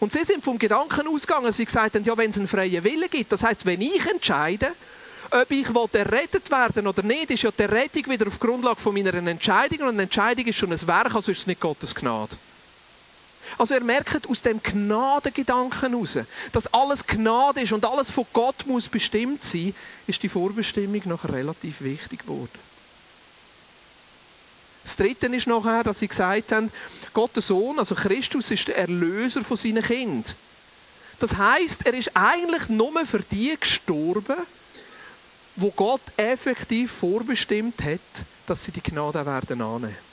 Und 0.00 0.12
sie 0.12 0.24
sind 0.24 0.44
vom 0.44 0.58
Gedanken 0.58 1.06
ausgegangen, 1.06 1.52
sie 1.52 1.64
gesagt 1.64 1.94
haben, 1.94 2.04
ja, 2.04 2.16
wenn 2.16 2.30
es 2.30 2.36
einen 2.36 2.48
freien 2.48 2.82
Willen 2.82 3.08
gibt, 3.08 3.30
das 3.32 3.44
heißt, 3.44 3.64
wenn 3.66 3.80
ich 3.80 4.04
entscheide, 4.06 4.72
ob 5.30 5.50
ich 5.50 5.66
errettet 5.92 6.50
werden 6.50 6.86
oder 6.86 7.02
nicht, 7.02 7.30
ist 7.30 7.42
ja 7.42 7.50
die 7.50 7.62
Rettung 7.62 8.08
wieder 8.08 8.26
auf 8.26 8.38
Grundlage 8.38 8.80
von 8.80 8.94
meiner 8.94 9.14
Entscheidung 9.14 9.80
und 9.82 9.94
eine 9.94 10.02
Entscheidung 10.02 10.44
ist 10.46 10.56
schon 10.56 10.72
ein 10.72 10.86
Werk, 10.86 11.14
also 11.14 11.32
ist 11.32 11.38
es 11.38 11.46
nicht 11.46 11.60
Gottes 11.60 11.94
Gnade. 11.94 12.36
Also 13.58 13.74
er 13.74 13.82
merkt 13.82 14.28
aus 14.28 14.42
dem 14.42 14.62
Gnadengedanken 14.62 15.90
heraus, 15.90 16.18
dass 16.52 16.72
alles 16.72 17.06
Gnade 17.06 17.60
ist 17.60 17.72
und 17.72 17.84
alles 17.84 18.10
von 18.10 18.26
Gott 18.32 18.66
muss 18.66 18.88
bestimmt 18.88 19.44
sein, 19.44 19.74
ist 20.06 20.22
die 20.22 20.28
Vorbestimmung 20.28 21.02
nachher 21.04 21.32
relativ 21.32 21.82
wichtig 21.82 22.20
geworden. 22.20 22.58
Das 24.82 24.96
Dritte 24.96 25.26
ist 25.28 25.46
nachher, 25.46 25.84
dass 25.84 26.00
sie 26.00 26.08
gesagt 26.08 26.52
haben, 26.52 26.72
Gott 27.12 27.36
der 27.36 27.42
Sohn, 27.42 27.78
also 27.78 27.94
Christus, 27.94 28.50
ist 28.50 28.66
der 28.68 28.78
Erlöser 28.78 29.42
von 29.42 29.56
seinen 29.56 29.82
Kind. 29.82 30.34
Das 31.20 31.36
heißt, 31.36 31.86
er 31.86 31.94
ist 31.94 32.10
eigentlich 32.14 32.68
nur 32.68 33.06
für 33.06 33.20
die 33.20 33.56
gestorben, 33.58 34.38
wo 35.54 35.70
Gott 35.70 36.00
effektiv 36.16 36.90
vorbestimmt 36.90 37.82
hat, 37.84 38.00
dass 38.46 38.64
sie 38.64 38.72
die 38.72 38.82
Gnade 38.82 39.24
werden 39.24 39.62
annehmen. 39.62 40.11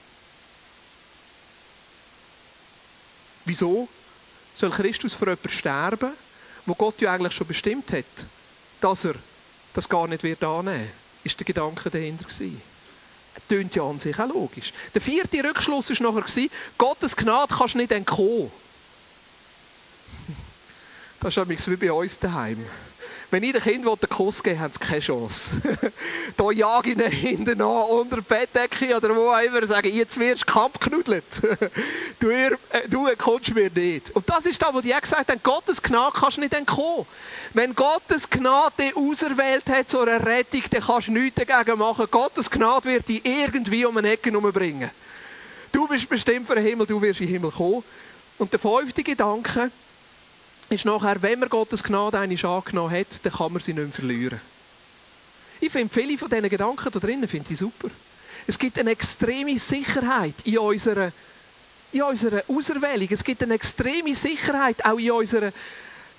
Wieso 3.50 3.88
soll 4.54 4.70
Christus 4.70 5.16
für 5.16 5.26
jemanden 5.26 5.50
sterben, 5.50 6.12
wo 6.68 6.76
Gott 6.76 7.02
ja 7.02 7.14
eigentlich 7.14 7.34
schon 7.34 7.48
bestimmt 7.48 7.92
hat, 7.92 8.06
dass 8.80 9.06
er 9.06 9.16
das 9.74 9.90
gar 9.90 10.08
nicht 10.08 10.22
wird 10.22 10.44
annehmen 10.44 10.82
wird? 10.82 10.92
Ist 11.24 11.40
der 11.40 11.46
Gedanke 11.46 11.90
dahinter 11.90 12.26
gewesen. 12.26 12.62
Tönt 13.48 13.74
ja 13.74 13.82
an 13.82 14.00
sich 14.00 14.20
auch 14.20 14.28
logisch. 14.28 14.72
Der 14.94 15.02
vierte 15.02 15.44
Rückschluss 15.44 15.90
war 15.90 16.14
nachher, 16.14 16.50
Gottes 16.78 17.16
Gnade 17.16 17.56
kannst 17.58 17.74
du 17.74 17.80
nicht 17.80 17.92
entkommen. 17.92 18.52
Das 21.20 21.36
ist 21.36 21.70
wie 21.72 21.76
bei 21.76 21.92
uns 21.92 22.20
daheim. 22.20 22.64
Wenn 23.32 23.44
ich 23.44 23.52
den 23.52 23.62
Kindern 23.62 23.96
den 24.00 24.10
Kuss 24.10 24.42
gebe, 24.42 24.60
haben 24.60 24.74
sie 24.74 24.80
keine 24.80 25.02
Chance. 25.02 25.62
da 26.38 26.50
jage 26.50 26.90
ich 26.90 26.98
ihnen 26.98 27.12
hinten 27.12 27.62
an, 27.62 27.84
unter 27.84 28.16
der 28.16 28.24
Bettdecke 28.24 28.98
oder 28.98 29.16
wo 29.16 29.30
auch 29.30 29.40
immer, 29.40 29.66
sagen, 29.68 29.94
jetzt 29.94 30.20
wirst 30.20 30.42
du 30.42 30.46
kampfknudelt. 30.52 31.24
du, 32.20 32.30
äh, 32.30 32.52
du 32.90 33.08
kommst 33.20 33.54
mir 33.54 33.70
nicht. 33.70 34.10
Und 34.16 34.28
das 34.28 34.48
ist 34.48 34.60
das, 34.60 34.74
was 34.74 34.82
die 34.82 34.94
gesagt 35.00 35.30
haben, 35.30 35.40
Gottes 35.44 35.82
Gnade 35.82 36.18
kannst 36.20 36.38
du 36.38 36.42
nicht 36.42 36.56
entkommen. 36.56 37.06
Wenn 37.54 37.76
Gottes 37.76 38.28
Gnade 38.28 38.74
dich 38.80 38.96
auserwählt 38.98 39.70
hat 39.70 39.90
zu 39.90 40.00
einer 40.00 40.26
Rettung, 40.26 40.64
dann 40.72 40.82
kannst 40.82 41.10
du 41.10 41.12
nichts 41.12 41.44
dagegen 41.46 41.78
machen. 41.78 42.08
Gottes 42.10 42.50
Gnade 42.50 42.90
wird 42.90 43.08
dich 43.08 43.24
irgendwie 43.24 43.86
um 43.86 43.96
eine 43.98 44.12
Ecke 44.12 44.32
bringen. 44.32 44.90
Du 45.72 45.88
bist 45.88 46.10
bestimmt 46.10 46.48
für 46.48 46.56
den 46.56 46.64
Himmel, 46.64 46.88
du 46.88 47.00
wirst 47.00 47.20
in 47.20 47.28
den 47.28 47.34
Himmel 47.34 47.52
kommen. 47.52 47.84
Und 48.40 48.52
der 48.54 48.60
fünfte 48.60 49.04
Gedanke, 49.04 49.70
ist 50.70 50.86
nachher, 50.86 51.22
wenn 51.22 51.40
man 51.40 51.50
Gottes 51.50 51.84
Gnade 51.84 52.20
einmal 52.20 52.46
angenommen 52.46 52.92
hat, 52.92 53.26
dann 53.26 53.34
kann 53.34 53.52
man 53.54 53.62
sie 53.62 53.74
nicht 53.74 53.84
mehr 53.84 53.92
verlieren. 53.92 54.42
Ich 55.60 55.72
finde 55.72 55.94
viele 55.94 56.18
von 56.18 56.30
diesen 56.30 56.50
Gedanken 56.50 56.90
da 56.92 57.00
drinnen 57.00 57.28
finde 57.28 57.52
ich 57.52 57.60
super. 57.60 57.90
Es 58.48 58.58
gibt 58.58 58.80
eine 58.80 58.92
extreme 58.92 59.60
Sicherheit 59.60 60.36
in 60.46 60.58
unserer, 60.60 61.12
in 61.92 62.02
unserer 62.04 62.44
Auserwählung. 62.48 63.08
Es 63.12 63.24
gibt 63.24 63.44
eine 63.44 63.56
extreme 63.56 64.16
Sicherheit 64.16 64.84
auch 64.86 64.98
in 64.98 65.12
unserer 65.12 65.52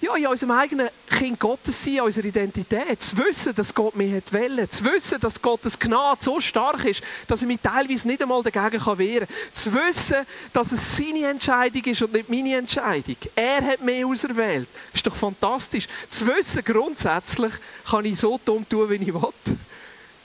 ja, 0.00 0.16
in 0.16 0.26
unserem 0.26 0.52
eigenen 0.52 0.88
Kind 1.08 1.38
Gottes 1.38 1.84
sein, 1.84 2.00
unserer 2.00 2.24
Identität. 2.24 3.02
Zu 3.02 3.18
wissen, 3.18 3.54
dass 3.54 3.74
Gott 3.74 3.94
mich 3.94 4.14
hat 4.14 4.32
wollen. 4.32 4.70
Zu 4.70 4.84
wissen, 4.86 5.20
dass 5.20 5.40
Gottes 5.40 5.78
Gnade 5.78 6.22
so 6.22 6.40
stark 6.40 6.84
ist, 6.86 7.02
dass 7.26 7.42
ich 7.42 7.48
mich 7.48 7.60
teilweise 7.62 8.06
nicht 8.06 8.22
einmal 8.22 8.42
dagegen 8.42 8.98
wehren 8.98 9.28
kann. 9.28 9.52
Zu 9.52 9.74
wissen, 9.74 10.26
dass 10.52 10.72
es 10.72 10.96
seine 10.96 11.26
Entscheidung 11.26 11.84
ist 11.84 12.02
und 12.02 12.12
nicht 12.14 12.30
meine 12.30 12.56
Entscheidung. 12.56 13.16
Er 13.34 13.62
hat 13.62 13.82
mich 13.82 14.04
auserwählt. 14.04 14.68
Ist 14.94 15.06
doch 15.06 15.14
fantastisch. 15.16 15.86
Zu 16.08 16.26
wissen, 16.28 16.64
grundsätzlich 16.64 17.52
kann 17.88 18.04
ich 18.06 18.18
so 18.18 18.40
dumm 18.42 18.66
tun, 18.66 18.88
wie 18.88 18.94
ich 18.94 19.12
will. 19.12 19.58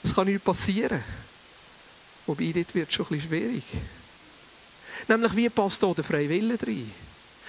Das 0.02 0.14
kann 0.14 0.26
nicht 0.26 0.42
passieren. 0.42 1.02
Wobei, 2.26 2.52
dort 2.54 2.74
wird 2.74 2.88
es 2.88 2.94
schon 2.94 3.06
ein 3.06 3.08
bisschen 3.10 3.28
schwierig. 3.28 3.64
Nämlich, 5.06 5.36
wie 5.36 5.48
passt 5.50 5.82
da 5.82 5.92
der 5.92 6.02
freie 6.02 6.28
Wille 6.28 6.58
rein? 6.60 6.90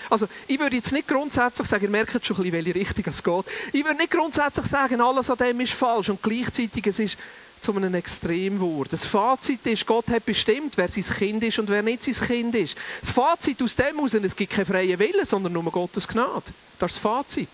Also, 0.09 0.27
ich 0.47 0.59
würde 0.59 0.75
jetzt 0.75 0.91
nicht 0.91 1.07
grundsätzlich 1.07 1.67
sagen, 1.67 1.83
ihr 1.83 1.89
merkt 1.89 2.25
schon 2.25 2.37
ein 2.37 2.43
bisschen, 2.43 2.53
welche 2.53 2.75
Richtung 2.75 3.05
es 3.07 3.23
geht. 3.23 3.45
Ich 3.73 3.83
würde 3.83 3.97
nicht 3.97 4.11
grundsätzlich 4.11 4.65
sagen, 4.65 5.01
alles 5.01 5.29
an 5.29 5.37
dem 5.37 5.59
ist 5.59 5.73
falsch 5.73 6.09
und 6.09 6.21
gleichzeitig 6.21 6.87
es 6.87 6.99
ist 6.99 7.17
zu 7.59 7.75
einem 7.75 7.93
Extremwort. 7.95 8.93
Das 8.93 9.05
Fazit 9.05 9.65
ist, 9.65 9.85
Gott 9.85 10.07
hat 10.09 10.25
bestimmt, 10.25 10.77
wer 10.77 10.89
sein 10.89 11.03
Kind 11.03 11.43
ist 11.43 11.59
und 11.59 11.69
wer 11.69 11.81
nicht 11.81 12.03
sein 12.03 12.27
Kind 12.27 12.55
ist. 12.55 12.77
Das 13.01 13.11
Fazit 13.11 13.61
aus 13.61 13.75
dem 13.75 13.95
heraus, 13.95 14.13
es 14.13 14.35
gibt 14.35 14.53
keinen 14.53 14.65
freien 14.65 14.99
Willen, 14.99 15.25
sondern 15.25 15.53
nur 15.53 15.63
Gottes 15.71 16.07
Gnade. 16.07 16.43
Das 16.79 16.91
ist 16.91 16.97
das 16.97 16.97
Fazit. 16.97 17.49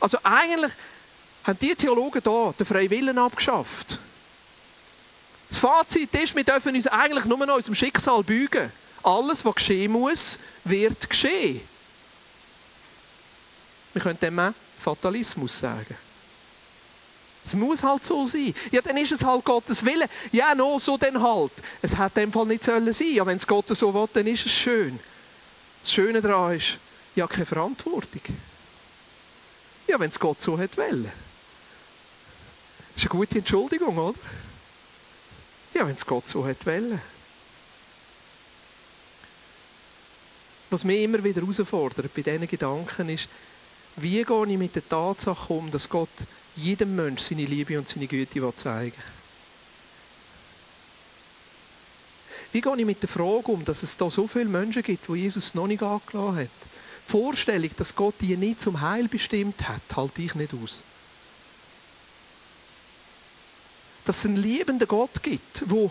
Also 0.00 0.18
eigentlich 0.22 0.72
haben 1.44 1.58
die 1.58 1.74
Theologen 1.74 2.22
hier 2.22 2.54
den 2.58 2.66
freien 2.66 2.90
Willen 2.90 3.18
abgeschafft. 3.18 3.98
Das 5.48 5.58
Fazit 5.58 6.14
ist, 6.14 6.34
wir 6.34 6.44
dürfen 6.44 6.74
uns 6.74 6.86
eigentlich 6.86 7.24
nur 7.24 7.44
noch 7.44 7.56
unserem 7.56 7.74
Schicksal 7.74 8.22
beugen 8.22 8.70
alles, 9.06 9.44
was 9.44 9.54
geschehen 9.54 9.92
muss, 9.92 10.38
wird 10.64 11.08
geschehen. 11.08 11.60
Wir 13.92 14.02
können 14.02 14.20
dem 14.20 14.38
auch 14.38 14.52
Fatalismus 14.78 15.58
sagen. 15.58 15.96
Es 17.44 17.54
muss 17.54 17.84
halt 17.84 18.04
so 18.04 18.26
sein. 18.26 18.52
Ja, 18.72 18.82
dann 18.82 18.96
ist 18.96 19.12
es 19.12 19.24
halt 19.24 19.44
Gottes 19.44 19.84
Wille. 19.84 20.06
Ja, 20.32 20.54
no, 20.54 20.80
so 20.80 20.98
dann 20.98 21.22
halt. 21.22 21.52
Es 21.80 21.96
hat 21.96 22.16
dem 22.16 22.32
Fall 22.32 22.46
nicht 22.46 22.64
sollen 22.64 22.92
sein. 22.92 23.14
Ja, 23.14 23.24
wenn 23.24 23.36
es 23.36 23.46
Gott 23.46 23.68
so 23.68 23.94
will, 23.94 24.08
dann 24.12 24.26
ist 24.26 24.46
es 24.46 24.52
schön. 24.52 24.98
Das 25.82 25.92
Schöne 25.92 26.20
daran 26.20 26.56
ist, 26.56 26.78
ja, 27.14 27.28
keine 27.28 27.46
Verantwortung. 27.46 28.22
Ja, 29.86 30.00
wenn 30.00 30.10
es 30.10 30.18
Gott 30.18 30.42
so 30.42 30.58
hat 30.58 30.76
wollen. 30.76 31.04
Das 32.94 33.04
ist 33.04 33.10
eine 33.10 33.20
gute 33.20 33.38
Entschuldigung, 33.38 33.96
oder? 33.96 34.18
Ja, 35.74 35.86
wenn 35.86 35.94
es 35.94 36.04
Gott 36.04 36.28
so 36.28 36.44
hat 36.44 36.66
wollen. 36.66 37.00
Was 40.70 40.84
mich 40.84 41.02
immer 41.02 41.22
wieder 41.22 41.40
herausfordert 41.40 42.12
bei 42.14 42.22
diesen 42.22 42.48
Gedanken 42.48 43.08
ist, 43.08 43.28
wie 43.96 44.22
gehe 44.22 44.46
ich 44.46 44.58
mit 44.58 44.74
der 44.74 44.88
Tatsache 44.88 45.52
um, 45.52 45.70
dass 45.70 45.88
Gott 45.88 46.08
jedem 46.56 46.96
Menschen 46.96 47.36
seine 47.36 47.46
Liebe 47.48 47.78
und 47.78 47.88
seine 47.88 48.06
Güte 48.06 48.40
zeigen 48.56 48.96
will. 48.96 49.04
Wie 52.52 52.60
gehe 52.60 52.76
ich 52.76 52.84
mit 52.84 53.02
der 53.02 53.08
Frage 53.08 53.52
um, 53.52 53.64
dass 53.64 53.82
es 53.82 53.96
da 53.96 54.10
so 54.10 54.26
viele 54.26 54.46
Menschen 54.46 54.82
gibt, 54.82 55.08
wo 55.08 55.14
Jesus 55.14 55.54
noch 55.54 55.66
nicht 55.66 55.82
angelassen 55.82 56.36
hat? 56.36 56.48
Die 57.06 57.10
Vorstellung, 57.10 57.70
dass 57.76 57.94
Gott 57.94 58.14
die 58.20 58.36
nicht 58.36 58.60
zum 58.60 58.80
Heil 58.80 59.08
bestimmt 59.08 59.68
hat, 59.68 59.82
halte 59.94 60.22
ich 60.22 60.34
nicht 60.34 60.54
aus. 60.54 60.82
Dass 64.04 64.18
es 64.18 64.26
einen 64.26 64.36
liebenden 64.36 64.88
Gott 64.88 65.22
gibt, 65.22 65.62
der 65.70 65.90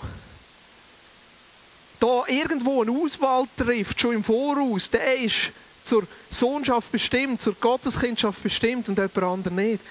da 2.00 2.24
irgendwo 2.28 2.82
eine 2.82 2.92
Auswahl 2.92 3.46
trifft, 3.56 4.00
schon 4.00 4.16
im 4.16 4.24
Voraus, 4.24 4.90
der 4.90 5.18
ist 5.18 5.52
zur 5.84 6.08
Sohnschaft 6.30 6.92
bestimmt, 6.92 7.42
zur 7.42 7.54
Gotteskindschaft 7.56 8.42
bestimmt 8.42 8.90
und 8.90 8.98
jemand 8.98 9.18
anderes 9.18 9.54
nicht. 9.54 9.84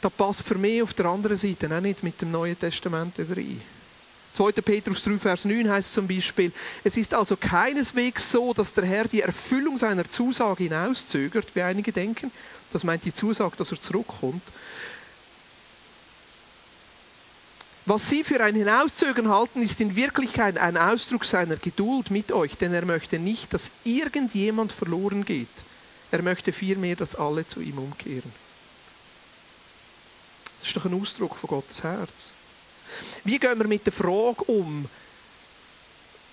das 0.00 0.12
passt 0.12 0.42
für 0.42 0.56
mich 0.56 0.82
auf 0.82 0.94
der 0.94 1.06
anderen 1.06 1.36
Seite 1.36 1.74
auch 1.74 1.80
nicht 1.80 2.02
mit 2.02 2.20
dem 2.20 2.30
Neuen 2.30 2.58
Testament 2.58 3.18
überein. 3.18 3.60
2. 4.34 4.52
Petrus 4.52 5.02
3, 5.02 5.18
Vers 5.18 5.44
9 5.46 5.70
heißt 5.70 5.94
zum 5.94 6.06
Beispiel, 6.06 6.52
es 6.84 6.98
ist 6.98 7.14
also 7.14 7.36
keineswegs 7.36 8.30
so, 8.30 8.52
dass 8.52 8.74
der 8.74 8.84
Herr 8.84 9.08
die 9.08 9.22
Erfüllung 9.22 9.78
seiner 9.78 10.06
Zusage 10.06 10.64
hinauszögert, 10.64 11.54
wie 11.54 11.62
einige 11.62 11.90
denken. 11.90 12.30
Das 12.70 12.84
meint 12.84 13.06
die 13.06 13.14
Zusage, 13.14 13.56
dass 13.56 13.72
er 13.72 13.80
zurückkommt. 13.80 14.42
Was 17.86 18.10
sie 18.10 18.24
für 18.24 18.42
ein 18.42 18.56
Hinauszögern 18.56 19.28
halten, 19.28 19.62
ist 19.62 19.80
in 19.80 19.94
Wirklichkeit 19.94 20.58
ein 20.58 20.76
Ausdruck 20.76 21.24
seiner 21.24 21.54
Geduld 21.54 22.10
mit 22.10 22.32
euch, 22.32 22.56
denn 22.56 22.74
er 22.74 22.84
möchte 22.84 23.20
nicht, 23.20 23.54
dass 23.54 23.70
irgendjemand 23.84 24.72
verloren 24.72 25.24
geht. 25.24 25.46
Er 26.10 26.22
möchte 26.22 26.52
vielmehr, 26.52 26.96
dass 26.96 27.14
alle 27.14 27.46
zu 27.46 27.60
ihm 27.60 27.78
umkehren. 27.78 28.32
Das 30.58 30.68
ist 30.68 30.76
doch 30.76 30.84
ein 30.84 31.00
Ausdruck 31.00 31.36
von 31.36 31.48
Gottes 31.48 31.84
Herz. 31.84 32.34
Wie 33.22 33.38
gehen 33.38 33.58
wir 33.58 33.68
mit 33.68 33.86
der 33.86 33.92
Frage 33.92 34.42
um, 34.46 34.88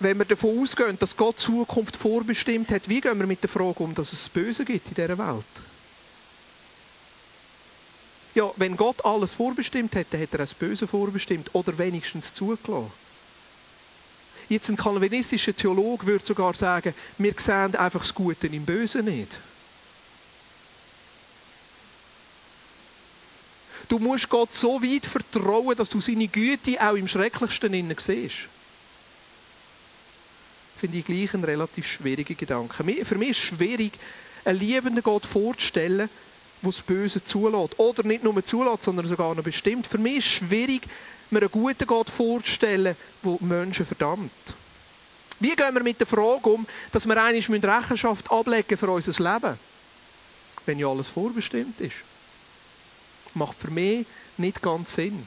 wenn 0.00 0.18
wir 0.18 0.24
davon 0.24 0.60
ausgehen, 0.60 0.98
dass 0.98 1.16
Gott 1.16 1.38
Zukunft 1.38 1.96
vorbestimmt 1.96 2.70
hat, 2.70 2.88
wie 2.88 3.00
gehen 3.00 3.18
wir 3.18 3.26
mit 3.26 3.42
der 3.44 3.50
Frage 3.50 3.80
um, 3.84 3.94
dass 3.94 4.12
es 4.12 4.28
Böse 4.28 4.64
gibt 4.64 4.88
in 4.88 4.94
dieser 4.94 5.18
Welt? 5.18 5.44
Ja, 8.34 8.50
wenn 8.56 8.76
Gott 8.76 9.04
alles 9.04 9.32
vorbestimmt 9.32 9.94
hätte, 9.94 10.18
hätte 10.18 10.36
er 10.36 10.38
das 10.38 10.54
Böse 10.54 10.88
vorbestimmt 10.88 11.50
oder 11.52 11.78
wenigstens 11.78 12.34
zugelassen. 12.34 12.90
Jetzt 14.48 14.68
ein 14.68 14.76
kalvinistischer 14.76 15.54
Theologe 15.54 16.06
würde 16.06 16.26
sogar 16.26 16.54
sagen, 16.54 16.94
wir 17.16 17.34
sehen 17.38 17.76
einfach 17.76 18.02
das 18.02 18.14
Gute 18.14 18.48
im 18.48 18.64
Bösen 18.64 19.06
nicht. 19.06 19.38
Du 23.88 23.98
musst 23.98 24.28
Gott 24.28 24.52
so 24.52 24.82
weit 24.82 25.06
vertrauen, 25.06 25.76
dass 25.76 25.88
du 25.88 26.00
seine 26.00 26.28
Güte 26.28 26.80
auch 26.80 26.94
im 26.94 27.06
Schrecklichsten 27.06 27.72
innen 27.72 27.96
siehst. 27.98 28.48
Finde 30.76 30.98
ich 30.98 31.04
gleich 31.04 31.32
ein 31.34 31.44
relativ 31.44 31.86
schwieriger 31.86 32.34
Gedanke. 32.34 32.74
Für 33.04 33.16
mich 33.16 33.30
ist 33.30 33.38
es 33.38 33.44
schwierig, 33.44 33.92
einen 34.44 34.58
liebenden 34.58 35.02
Gott 35.02 35.24
vorzustellen, 35.24 36.10
der 36.64 36.72
das 36.72 36.82
Böse 36.82 37.22
zulässt. 37.22 37.78
Oder 37.78 38.02
nicht 38.04 38.24
nur 38.24 38.44
zulässt, 38.44 38.82
sondern 38.82 39.06
sogar 39.06 39.34
noch 39.34 39.44
bestimmt. 39.44 39.86
Für 39.86 39.98
mich 39.98 40.18
ist 40.18 40.24
es 40.24 40.32
schwierig, 40.32 40.82
mir 41.30 41.40
einen 41.40 41.50
guten 41.50 41.86
Gott 41.86 42.10
vorzustellen, 42.10 42.96
der 43.24 43.36
Menschen 43.40 43.86
verdammt. 43.86 44.30
Wie 45.40 45.54
gehen 45.54 45.74
wir 45.74 45.82
mit 45.82 46.00
der 46.00 46.06
Frage 46.06 46.48
um, 46.48 46.66
dass 46.92 47.06
wir 47.06 47.22
eigentlich 47.22 47.48
Rechenschaft 47.64 48.30
ablegen 48.30 48.78
für 48.78 48.90
unser 48.90 49.22
Leben? 49.22 49.58
Wenn 50.66 50.78
ja 50.78 50.88
alles 50.88 51.08
vorbestimmt 51.08 51.80
ist 51.80 52.04
macht 53.34 53.58
für 53.58 53.70
mich 53.70 54.06
nicht 54.36 54.62
ganz 54.62 54.94
Sinn. 54.94 55.26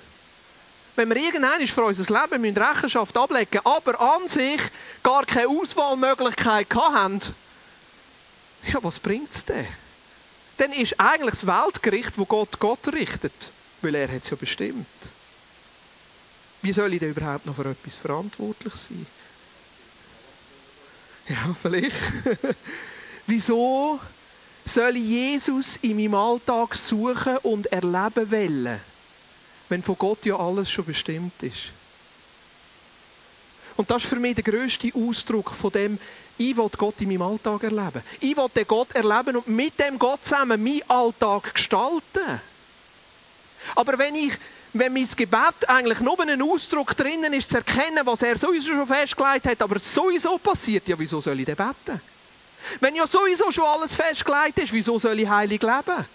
Wenn 0.96 1.10
wir 1.10 1.18
irgendwann 1.18 1.66
für 1.68 1.84
unser 1.84 2.22
Leben 2.22 2.42
müssen 2.42 2.58
Rechenschaft 2.58 3.16
ablegen 3.18 3.62
aber 3.64 4.00
an 4.00 4.28
sich 4.28 4.62
gar 5.04 5.26
keine 5.26 5.48
Auswahlmöglichkeit 5.48 6.68
haben, 6.74 7.22
ja, 8.66 8.80
was 8.82 9.00
bringt 9.00 9.32
es 9.32 9.46
denn? 9.46 9.68
Dann 10.58 10.72
ist 10.74 11.00
eigentlich 11.00 11.36
das 11.36 11.48
Weltgericht, 11.48 12.18
wo 12.18 12.26
Gott 12.26 12.60
Gott 12.60 12.88
richtet, 12.94 13.52
weil 13.82 13.96
er 13.96 14.08
hat 14.08 14.24
es 14.24 14.30
ja 14.30 14.38
bestimmt. 14.38 14.86
Wie 16.62 16.74
soll 16.74 16.94
ich 16.94 17.00
denn 17.00 17.12
überhaupt 17.12 17.46
noch 17.46 17.56
für 17.56 17.70
etwas 17.70 17.96
verantwortlich 17.96 18.74
sein? 18.74 19.06
Ja, 21.30 21.56
vielleicht. 21.62 21.96
Wieso 23.28 24.00
soll 24.68 24.98
ich 24.98 25.04
Jesus 25.04 25.78
in 25.78 25.98
meinem 25.98 26.16
Alltag 26.16 26.76
suchen 26.76 27.38
und 27.38 27.68
erleben 27.68 28.32
wollen, 28.32 28.80
wenn 29.70 29.84
von 29.84 29.98
Gott 29.98 30.26
ja 30.26 30.38
alles 30.38 30.70
schon 30.70 30.86
bestimmt 30.86 31.42
ist. 31.42 31.77
Und 33.78 33.90
das 33.92 34.04
ist 34.04 34.10
für 34.10 34.18
mich 34.18 34.36
der 34.36 34.44
grösste 34.44 34.92
Ausdruck 34.94 35.52
von 35.52 35.72
dem, 35.72 36.00
ich 36.38 36.58
will 36.58 36.70
Gott 36.78 37.00
in 37.02 37.10
meinem 37.10 37.22
Alltag 37.22 37.64
erleben. 37.64 38.02
Ich 38.20 38.36
will 38.36 38.50
den 38.56 38.68
Gott 38.68 38.94
erleben 38.94 39.38
und 39.38 39.48
mit 39.48 39.80
dem 39.80 39.98
Gott 39.98 40.26
zusammen 40.26 40.62
meinen 40.62 40.82
Alltag 40.88 41.54
gestalten. 41.54 42.42
Aber 43.76 43.98
wenn 43.98 44.16
ich 44.16 44.34
wenn 44.74 44.94
mein 44.94 45.08
Gebet 45.16 45.68
eigentlich 45.68 46.00
nur 46.02 46.20
ein 46.20 46.42
Ausdruck 46.42 46.96
drinnen 46.96 47.34
ist, 47.34 47.50
zu 47.50 47.58
erkennen, 47.58 48.06
was 48.06 48.22
er 48.22 48.38
sowieso 48.38 48.74
schon 48.74 48.86
festgelegt 48.86 49.48
hat, 49.48 49.62
aber 49.62 49.80
sowieso 49.80 50.38
passiert, 50.38 50.88
ja, 50.88 51.00
wieso 51.00 51.22
soll 51.22 51.40
ich 51.40 51.46
denn 51.46 51.56
beten? 51.56 52.00
Wenn 52.80 52.96
ja 52.96 53.08
sowieso 53.08 53.52
schon 53.52 53.64
alles 53.64 53.94
festgelegt 53.94 54.60
ist, 54.60 54.74
wieso 54.74 55.00
soll 55.00 55.20
ich 55.20 55.30
heilig 55.30 55.62
leben? 55.62 56.06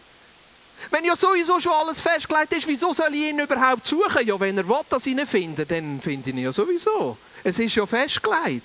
Wenn 0.90 1.04
ja 1.04 1.16
sowieso 1.16 1.60
schon 1.60 1.72
alles 1.72 2.00
festgelegt 2.00 2.52
ist, 2.52 2.66
wieso 2.66 2.92
soll 2.92 3.14
ich 3.14 3.30
ihn 3.30 3.38
überhaupt 3.38 3.86
suchen? 3.86 4.26
Ja, 4.26 4.38
wenn 4.38 4.58
er 4.58 4.68
will, 4.68 4.80
dass 4.88 5.06
ich 5.06 5.12
ihn 5.12 5.26
finde, 5.26 5.64
dann 5.64 6.00
finde 6.00 6.30
ich 6.30 6.36
ihn 6.36 6.42
ja 6.42 6.52
sowieso. 6.52 7.16
Es 7.44 7.58
ist 7.58 7.74
ja 7.74 7.86
festgelegt. 7.86 8.64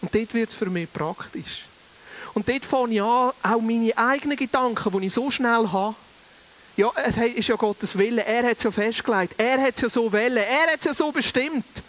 Und 0.00 0.14
dort 0.14 0.34
wird 0.34 0.50
es 0.50 0.54
für 0.54 0.66
mich 0.66 0.92
praktisch. 0.92 1.64
Und 2.34 2.48
dort 2.48 2.64
fange 2.64 2.94
ich 2.94 3.02
an, 3.02 3.32
auch 3.42 3.60
meine 3.60 3.96
eigenen 3.96 4.36
Gedanken, 4.36 5.00
die 5.00 5.06
ich 5.06 5.14
so 5.14 5.30
schnell 5.30 5.68
habe, 5.70 5.94
ja, 6.76 6.90
es 6.96 7.16
ist 7.16 7.48
ja 7.48 7.54
Gottes 7.54 7.96
Wille, 7.96 8.24
er 8.24 8.50
hat 8.50 8.56
es 8.56 8.64
ja 8.64 8.70
festgelegt, 8.70 9.34
er 9.38 9.62
hat 9.62 9.76
es 9.76 9.80
ja 9.80 9.88
so 9.88 10.12
wollen, 10.12 10.36
er 10.36 10.72
hat 10.72 10.80
es 10.80 10.84
ja 10.84 10.94
so 10.94 11.12
bestimmt 11.12 11.84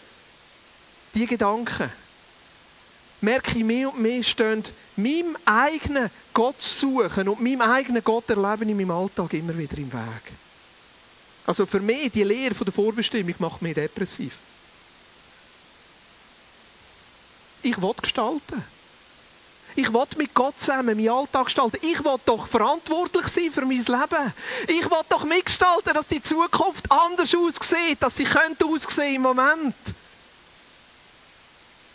die 1.15 1.25
Gedanken, 1.25 1.91
merke 3.21 3.57
ich 3.57 3.63
mehr 3.63 3.89
und 3.89 4.01
mehr 4.01 4.23
stehen 4.23 4.63
meinem 4.95 5.37
eigenen 5.45 6.09
Gott 6.33 6.61
suchen 6.61 7.27
und 7.27 7.41
meinem 7.41 7.61
eigenen 7.61 8.03
Gott 8.03 8.29
erleben 8.29 8.69
in 8.69 8.77
meinem 8.77 8.91
Alltag 8.91 9.33
immer 9.33 9.57
wieder 9.57 9.77
im 9.77 9.91
Weg. 9.91 10.33
Also 11.45 11.65
für 11.65 11.79
mich, 11.79 12.11
die 12.11 12.23
Lehre 12.23 12.55
von 12.55 12.65
der 12.65 12.73
Vorbestimmung 12.73 13.35
macht 13.39 13.61
mich 13.61 13.75
depressiv. 13.75 14.39
Ich 17.61 17.81
will 17.81 17.93
gestalten. 17.99 18.63
Ich 19.77 19.91
will 19.91 20.05
mit 20.17 20.33
Gott 20.33 20.59
zusammen 20.59 20.95
meinen 20.95 21.09
Alltag 21.09 21.45
gestalten. 21.45 21.79
Ich 21.81 22.03
will 22.03 22.15
doch 22.25 22.47
verantwortlich 22.47 23.27
sein 23.27 23.51
für 23.51 23.65
mein 23.65 23.77
Leben. 23.77 24.33
Ich 24.67 24.89
will 24.89 25.01
doch 25.09 25.25
mitgestalten, 25.25 25.93
dass 25.93 26.07
die 26.07 26.21
Zukunft 26.21 26.89
anders 26.89 27.35
aussieht, 27.35 28.01
dass 28.01 28.15
sie 28.15 28.23
könnte 28.23 28.65
aussehen 28.65 29.15
im 29.15 29.21
Moment. 29.23 29.75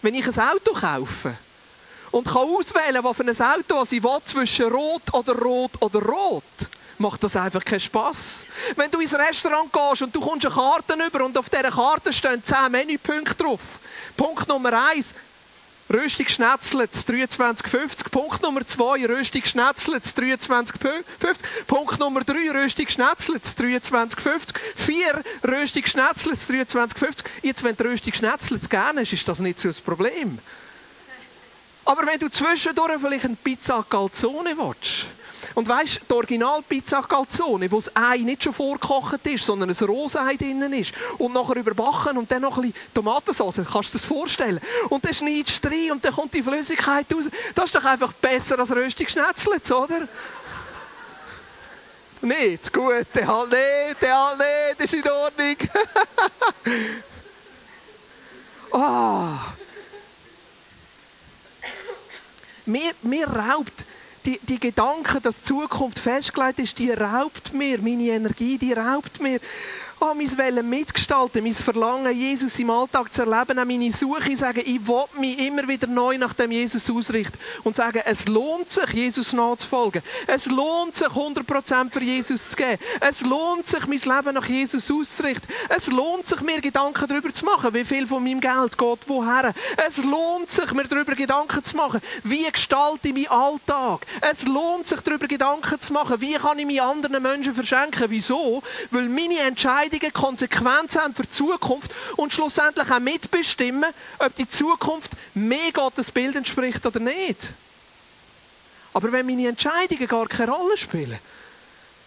Wenn 0.02 0.14
ich 0.14 0.26
ein 0.26 0.48
Auto 0.48 0.72
kaufe 0.72 1.36
und 2.10 2.26
kann 2.26 2.36
auswählen, 2.38 3.04
was 3.04 3.16
für 3.16 3.24
ein 3.24 3.40
Auto 3.40 3.82
ich 3.82 4.02
will, 4.02 4.18
zwischen 4.24 4.72
Rot 4.72 5.12
oder 5.12 5.34
Rot 5.34 5.72
oder 5.80 6.00
Rot, 6.00 6.42
macht 6.98 7.22
das 7.22 7.36
einfach 7.36 7.64
keinen 7.64 7.80
Spass. 7.80 8.46
Wenn 8.76 8.90
du 8.90 9.00
ins 9.00 9.14
Restaurant 9.14 9.72
gehst 9.72 10.02
und 10.02 10.14
du 10.14 10.20
kommst 10.20 10.46
eine 10.46 10.54
Karte 10.54 10.94
über 10.94 11.24
und 11.24 11.36
auf 11.36 11.50
dieser 11.50 11.70
Karte 11.70 12.12
stehen 12.12 12.42
10 12.42 12.70
Menüpunkte 12.70 13.34
drauf. 13.34 13.80
Punkt 14.16 14.48
Nummer 14.48 14.88
1, 14.90 15.14
Röstung 15.92 16.28
schnetzelt 16.28 16.92
23,50. 16.92 18.10
Punkt 18.10 18.42
Nummer 18.42 18.64
2, 18.64 19.06
Röstung 19.06 19.44
schnetzelt 19.44 20.04
23,50. 20.04 21.02
Punkt 21.66 21.98
Nummer 21.98 22.22
3, 22.22 22.52
Röstung 22.52 22.86
schnetzelt 22.86 23.42
23,50. 23.42 24.54
4, 24.76 25.22
Röstung 25.48 25.84
schnetzelt 25.84 26.36
23,50. 26.36 27.24
Jetzt, 27.42 27.64
wenn 27.64 27.76
du 27.76 27.84
Röstung 27.84 28.12
schnetzelt 28.12 28.70
gerne 28.70 29.00
hast, 29.00 29.12
ist 29.12 29.26
das 29.26 29.40
nicht 29.40 29.58
so 29.58 29.68
ein 29.68 29.74
Problem. 29.84 30.38
Aber 31.84 32.06
wenn 32.06 32.20
du 32.20 32.28
zwischendurch 32.28 33.00
vielleicht 33.00 33.24
eine 33.24 33.36
Pizza 33.42 33.84
Calzone 33.88 34.56
willst, 34.56 35.06
und 35.54 35.68
weißt, 35.68 36.00
die 36.08 36.14
Original-Pizza 36.14 37.02
Calzone, 37.02 37.70
wo 37.70 37.76
das 37.76 37.94
Ei 37.94 38.18
nicht 38.18 38.44
schon 38.44 38.52
vorgekocht 38.52 39.26
ist, 39.26 39.44
sondern 39.44 39.70
ein 39.70 39.84
Rosei 39.84 40.36
drinnen 40.36 40.72
ist 40.72 40.94
und 41.18 41.32
nachher 41.32 41.56
überbacken 41.56 42.18
und 42.18 42.30
dann 42.30 42.42
noch 42.42 42.56
ein 42.56 42.70
bisschen 42.70 42.92
Tomatensauce, 42.94 43.56
kannst 43.56 43.74
du 43.74 43.80
dir 43.80 43.92
das 43.92 44.04
vorstellen? 44.04 44.60
Und 44.88 45.04
dann 45.04 45.14
schneidest 45.14 45.64
du 45.64 45.68
rein 45.68 45.92
und 45.92 46.04
dann 46.04 46.14
kommt 46.14 46.34
die 46.34 46.42
Flüssigkeit 46.42 47.06
raus. 47.12 47.28
Das 47.54 47.66
ist 47.66 47.74
doch 47.74 47.84
einfach 47.84 48.12
besser 48.14 48.58
als 48.58 48.74
röstig 48.74 49.10
Schnetzlitz, 49.10 49.70
oder? 49.70 50.08
Nicht, 52.22 52.72
gut, 52.72 53.06
der 53.14 53.26
halt 53.26 53.50
nicht, 53.50 54.02
der 54.02 54.14
halt 54.14 54.38
nicht, 54.38 54.80
ist 54.84 54.94
in 54.94 55.10
Ordnung. 55.10 55.56
oh. 58.72 59.26
mir, 62.66 62.92
mir 63.02 63.26
raubt 63.26 63.86
die, 64.26 64.38
die 64.42 64.60
Gedanken, 64.60 65.22
dass 65.22 65.42
Zukunft 65.42 65.98
festgelegt 65.98 66.58
ist, 66.58 66.78
die 66.78 66.90
raubt 66.90 67.52
mir 67.52 67.78
meine 67.80 68.04
Energie, 68.04 68.58
die 68.58 68.72
raubt 68.72 69.20
mir. 69.20 69.40
Oh, 70.00 70.14
mein 70.14 70.38
Wellen 70.38 70.68
mitgestalten, 70.68 71.42
mein 71.42 71.54
Verlangen, 71.54 72.16
Jesus 72.16 72.58
im 72.58 72.70
Alltag 72.70 73.12
zu 73.12 73.22
erleben, 73.22 73.58
auch 73.58 73.64
meine 73.64 73.92
Suche, 73.92 74.36
sagen, 74.36 74.62
ich 74.64 74.86
will 74.86 75.04
mich 75.18 75.38
immer 75.38 75.66
wieder 75.68 75.86
neu 75.86 76.16
nach 76.18 76.32
dem 76.32 76.52
Jesus 76.52 76.90
ausrichten 76.90 77.38
und 77.64 77.76
sagen, 77.76 78.02
es 78.04 78.26
lohnt 78.26 78.70
sich, 78.70 78.88
Jesus 78.90 79.32
nachzufolgen. 79.32 80.02
Es 80.26 80.46
lohnt 80.46 80.96
sich, 80.96 81.08
100% 81.08 81.92
für 81.92 82.02
Jesus 82.02 82.50
zu 82.50 82.56
geben. 82.56 82.78
Es 83.00 83.22
lohnt 83.22 83.66
sich, 83.66 83.86
mein 83.86 83.98
Leben 83.98 84.34
nach 84.34 84.46
Jesus 84.46 84.90
auszurichten. 84.90 85.48
Es 85.68 85.88
lohnt 85.88 86.26
sich, 86.26 86.40
mir 86.40 86.60
Gedanken 86.60 87.06
darüber 87.06 87.32
zu 87.32 87.44
machen, 87.44 87.74
wie 87.74 87.84
viel 87.84 88.06
von 88.06 88.22
meinem 88.22 88.40
Geld 88.40 88.76
geht 88.76 89.08
woher. 89.08 89.52
Es 89.86 89.98
lohnt 89.98 90.50
sich, 90.50 90.72
mir 90.72 90.84
darüber 90.84 91.14
Gedanken 91.14 91.62
zu 91.62 91.76
machen, 91.76 92.00
wie 92.24 92.50
gestalte 92.50 93.08
ich 93.08 93.14
meinen 93.14 93.28
Alltag. 93.28 94.06
Es 94.20 94.46
lohnt 94.46 94.86
sich, 94.86 95.00
darüber 95.00 95.26
Gedanken 95.26 95.80
zu 95.80 95.92
machen, 95.92 96.20
wie 96.20 96.34
kann 96.34 96.58
ich 96.58 96.66
mich 96.66 96.80
anderen 96.80 97.22
Menschen 97.22 97.54
verschenken. 97.54 98.06
Wieso? 98.08 98.62
Weil 98.90 99.08
meine 99.08 99.40
Entscheidungen 99.90 100.12
Konsequenzen 100.12 101.00
haben 101.00 101.14
für 101.14 101.22
die 101.22 101.30
Zukunft 101.30 101.92
und 102.16 102.32
schlussendlich 102.32 102.90
auch 102.90 103.00
mitbestimmen, 103.00 103.90
ob 104.18 104.34
die 104.36 104.48
Zukunft 104.48 105.12
mehr 105.34 105.72
Gottes 105.72 106.10
Bild 106.10 106.36
entspricht 106.36 106.84
oder 106.86 107.00
nicht. 107.00 107.54
Aber 108.92 109.12
wenn 109.12 109.26
meine 109.26 109.48
Entscheidungen 109.48 110.06
gar 110.06 110.26
keine 110.28 110.52
Rolle 110.52 110.76
spielen, 110.76 111.18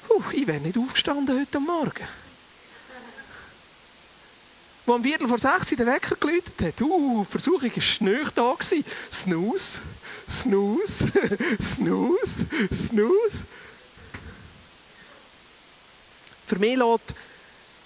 puh, 0.08 0.22
ich 0.32 0.48
wäre 0.48 0.60
nicht 0.60 0.78
aufgestanden 0.78 1.39
heute 1.39 1.60
Morgen. 1.60 2.08
Wo 4.86 4.96
am 4.96 5.04
Viertel 5.04 5.30
vor 5.30 5.38
sechs 5.38 5.69
der 5.69 5.86
Wecker 5.86 6.17
geläutet 6.17 6.62
hat, 6.62 6.82
uh, 6.82 7.24
Versuchung 7.24 7.72
war 7.72 8.10
nicht 8.10 8.38
da. 8.38 8.54
Gewesen. 8.54 8.84
Snooze, 9.10 9.82
snooze, 10.30 11.12
snooze, 11.62 12.46
snooze. 12.74 13.46
Für 16.46 16.60
mich 16.60 16.76
lässt, 16.76 17.15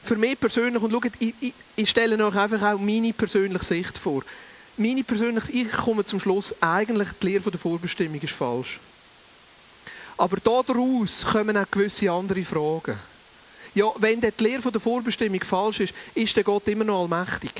für 0.07 0.15
mich 0.15 0.39
persönlich, 0.39 0.81
und 0.81 0.91
schaut, 0.91 1.11
ich, 1.19 1.33
ich, 1.39 1.53
ich 1.75 1.89
stelle 1.89 2.25
euch 2.25 2.35
einfach 2.35 2.61
auch 2.73 2.79
meine 2.79 3.13
persönliche 3.13 3.65
Sicht 3.65 3.97
vor. 3.97 4.23
Meine 4.77 5.03
persönliche, 5.03 5.51
ich 5.51 5.71
komme 5.71 6.05
zum 6.05 6.19
Schluss, 6.19 6.55
eigentlich 6.61 7.09
die 7.21 7.27
Lehre 7.27 7.51
der 7.51 7.59
Vorbestimmung 7.59 8.21
ist 8.21 8.33
falsch. 8.33 8.79
Aber 10.17 10.37
daraus 10.37 11.25
kommen 11.25 11.57
auch 11.57 11.69
gewisse 11.69 12.11
andere 12.11 12.43
Fragen. 12.43 12.97
Ja, 13.75 13.91
wenn 13.97 14.21
die 14.21 14.31
Lehre 14.39 14.71
der 14.71 14.81
Vorbestimmung 14.81 15.43
falsch 15.43 15.81
ist, 15.81 15.93
ist 16.15 16.35
der 16.35 16.43
Gott 16.43 16.67
immer 16.67 16.83
noch 16.83 17.01
allmächtig? 17.01 17.51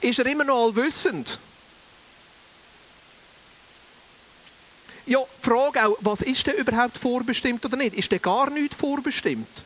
Ist 0.00 0.18
er 0.18 0.26
immer 0.26 0.44
noch 0.44 0.66
allwissend? 0.66 1.38
Ja, 5.06 5.20
die 5.20 5.48
Frage 5.48 5.86
auch, 5.86 5.96
was 6.00 6.22
ist 6.22 6.46
denn 6.46 6.56
überhaupt 6.56 6.96
vorbestimmt 6.96 7.64
oder 7.64 7.76
nicht? 7.76 7.94
Ist 7.94 8.10
denn 8.10 8.22
gar 8.22 8.50
nichts 8.50 8.74
vorbestimmt? 8.74 9.64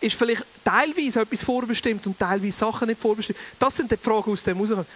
Ist 0.00 0.16
vielleicht 0.16 0.44
teilweise 0.64 1.20
etwas 1.20 1.42
vorbestimmt 1.42 2.06
und 2.06 2.18
teilweise 2.18 2.58
Sachen 2.58 2.88
nicht 2.88 3.00
vorbestimmt? 3.00 3.38
Das 3.58 3.76
sind 3.76 3.90
die 3.90 3.96
Fragen 3.96 4.30
aus 4.30 4.42
dem 4.42 4.58
rauskommen. 4.58 4.86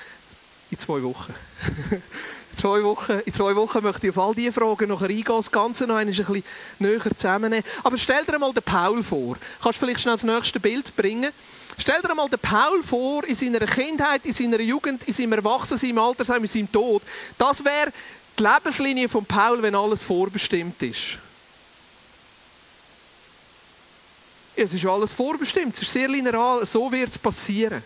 In 0.71 0.79
zwei 0.79 1.03
Wochen. 1.03 1.35
in, 1.91 2.57
zwei 2.57 2.83
Wochen 2.83 3.21
in 3.27 3.35
zwei 3.35 3.57
Wochen 3.57 3.83
möchte 3.83 4.07
ich 4.07 4.17
auf 4.17 4.27
all 4.27 4.35
diese 4.35 4.53
Fragen 4.53 4.89
noch 4.89 5.03
eingehen, 5.03 5.25
das 5.27 5.51
Ganze 5.51 5.87
noch 5.87 5.97
ein 5.97 6.07
bisschen 6.07 6.43
näher 6.79 7.17
zusammennehmen. 7.17 7.65
Aber 7.83 7.99
stell 7.99 8.25
dir 8.25 8.39
mal 8.39 8.53
den 8.53 8.63
Paul 8.63 9.03
vor. 9.03 9.37
Kannst 9.63 9.83
du 9.83 9.87
vielleicht 9.87 10.01
schnell 10.01 10.15
das 10.15 10.25
nächste 10.25 10.61
Bild 10.61 10.95
bringen? 10.97 11.33
Stell 11.77 12.01
dir 12.01 12.15
mal 12.15 12.29
den 12.29 12.39
Paul 12.39 12.83
vor, 12.83 13.25
in 13.25 13.35
seiner 13.35 13.67
Kindheit, 13.67 14.25
in 14.25 14.33
seiner 14.33 14.61
Jugend, 14.61 15.05
in 15.05 15.13
seinem 15.13 15.33
Erwachsensein, 15.33 15.91
im 15.91 15.99
Alter, 15.99 16.37
in 16.37 16.47
seinem 16.47 16.71
Tod. 16.71 17.03
Das 17.37 17.65
wäre 17.65 17.93
die 18.39 18.43
Lebenslinie 18.43 19.09
von 19.09 19.25
Paul, 19.25 19.63
wenn 19.63 19.75
alles 19.75 20.03
vorbestimmt 20.03 20.83
ist. 20.83 21.19
Es 24.55 24.75
ist 24.75 24.85
alles 24.87 25.13
vorbestimmt, 25.13 25.75
es 25.75 25.83
ist 25.83 25.93
sehr 25.93 26.09
linear, 26.09 26.65
so 26.67 26.91
wird 26.93 27.11
es 27.11 27.19
passieren. 27.19 27.83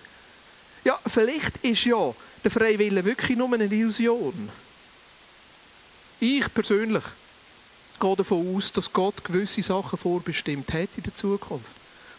Ja, 0.85 0.99
vielleicht 1.07 1.59
ist 1.59 1.85
ja 1.85 2.15
der 2.43 2.51
freie 2.51 2.79
Wille 2.79 3.05
wirklich 3.05 3.37
nur 3.37 3.53
eine 3.53 3.65
Illusion. 3.65 4.49
Ich 6.21 6.53
persönlich 6.53 7.05
gehe 8.01 8.17
davon 8.17 8.57
aus, 8.57 8.73
dass 8.73 8.93
Gott 8.93 9.23
gewisse 9.25 9.63
Sachen 9.63 9.99
vorbestimmt 9.99 10.73
hat 10.73 10.89
in 10.97 11.03
der 11.03 11.15
Zukunft. 11.15 11.71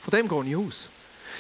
Von 0.02 0.12
dem 0.12 0.28
gehe 0.28 0.46
ich 0.46 0.56
aus. 0.56 0.90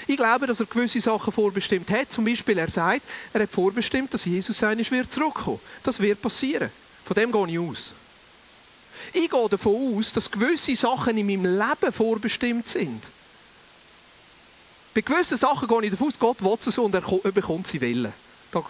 Ich 0.07 0.17
glaube, 0.17 0.47
dass 0.47 0.59
er 0.59 0.65
gewisse 0.65 1.01
Sachen 1.01 1.31
vorbestimmt 1.31 1.89
hat. 1.89 2.11
Zum 2.11 2.25
Beispiel, 2.25 2.57
er 2.57 2.69
sagt, 2.69 3.01
er 3.33 3.41
hat 3.41 3.49
vorbestimmt, 3.49 4.13
dass 4.13 4.25
Jesus 4.25 4.61
eines 4.63 4.91
wird 4.91 5.11
zurückkommen. 5.11 5.59
Das 5.83 5.99
wird 5.99 6.21
passieren. 6.21 6.69
Von 7.03 7.15
dem 7.15 7.31
gehe 7.31 7.47
ich 7.47 7.59
aus. 7.59 7.93
Ich 9.13 9.29
gehe 9.29 9.49
davon 9.49 9.97
aus, 9.97 10.11
dass 10.13 10.31
gewisse 10.31 10.75
Sachen 10.75 11.17
in 11.17 11.27
meinem 11.27 11.57
Leben 11.57 11.91
vorbestimmt 11.91 12.67
sind. 12.67 13.09
Bei 14.93 15.01
gewissen 15.01 15.37
Sachen 15.37 15.67
gehe 15.67 15.85
ich 15.85 15.91
davon 15.91 16.07
aus, 16.07 16.19
Gott 16.19 16.43
will 16.43 16.57
es 16.59 16.65
so 16.65 16.85
und 16.85 16.95
er 16.95 17.01
bekommt 17.01 17.67
sie 17.67 17.81
Willen. 17.81 18.13
Das 18.51 18.63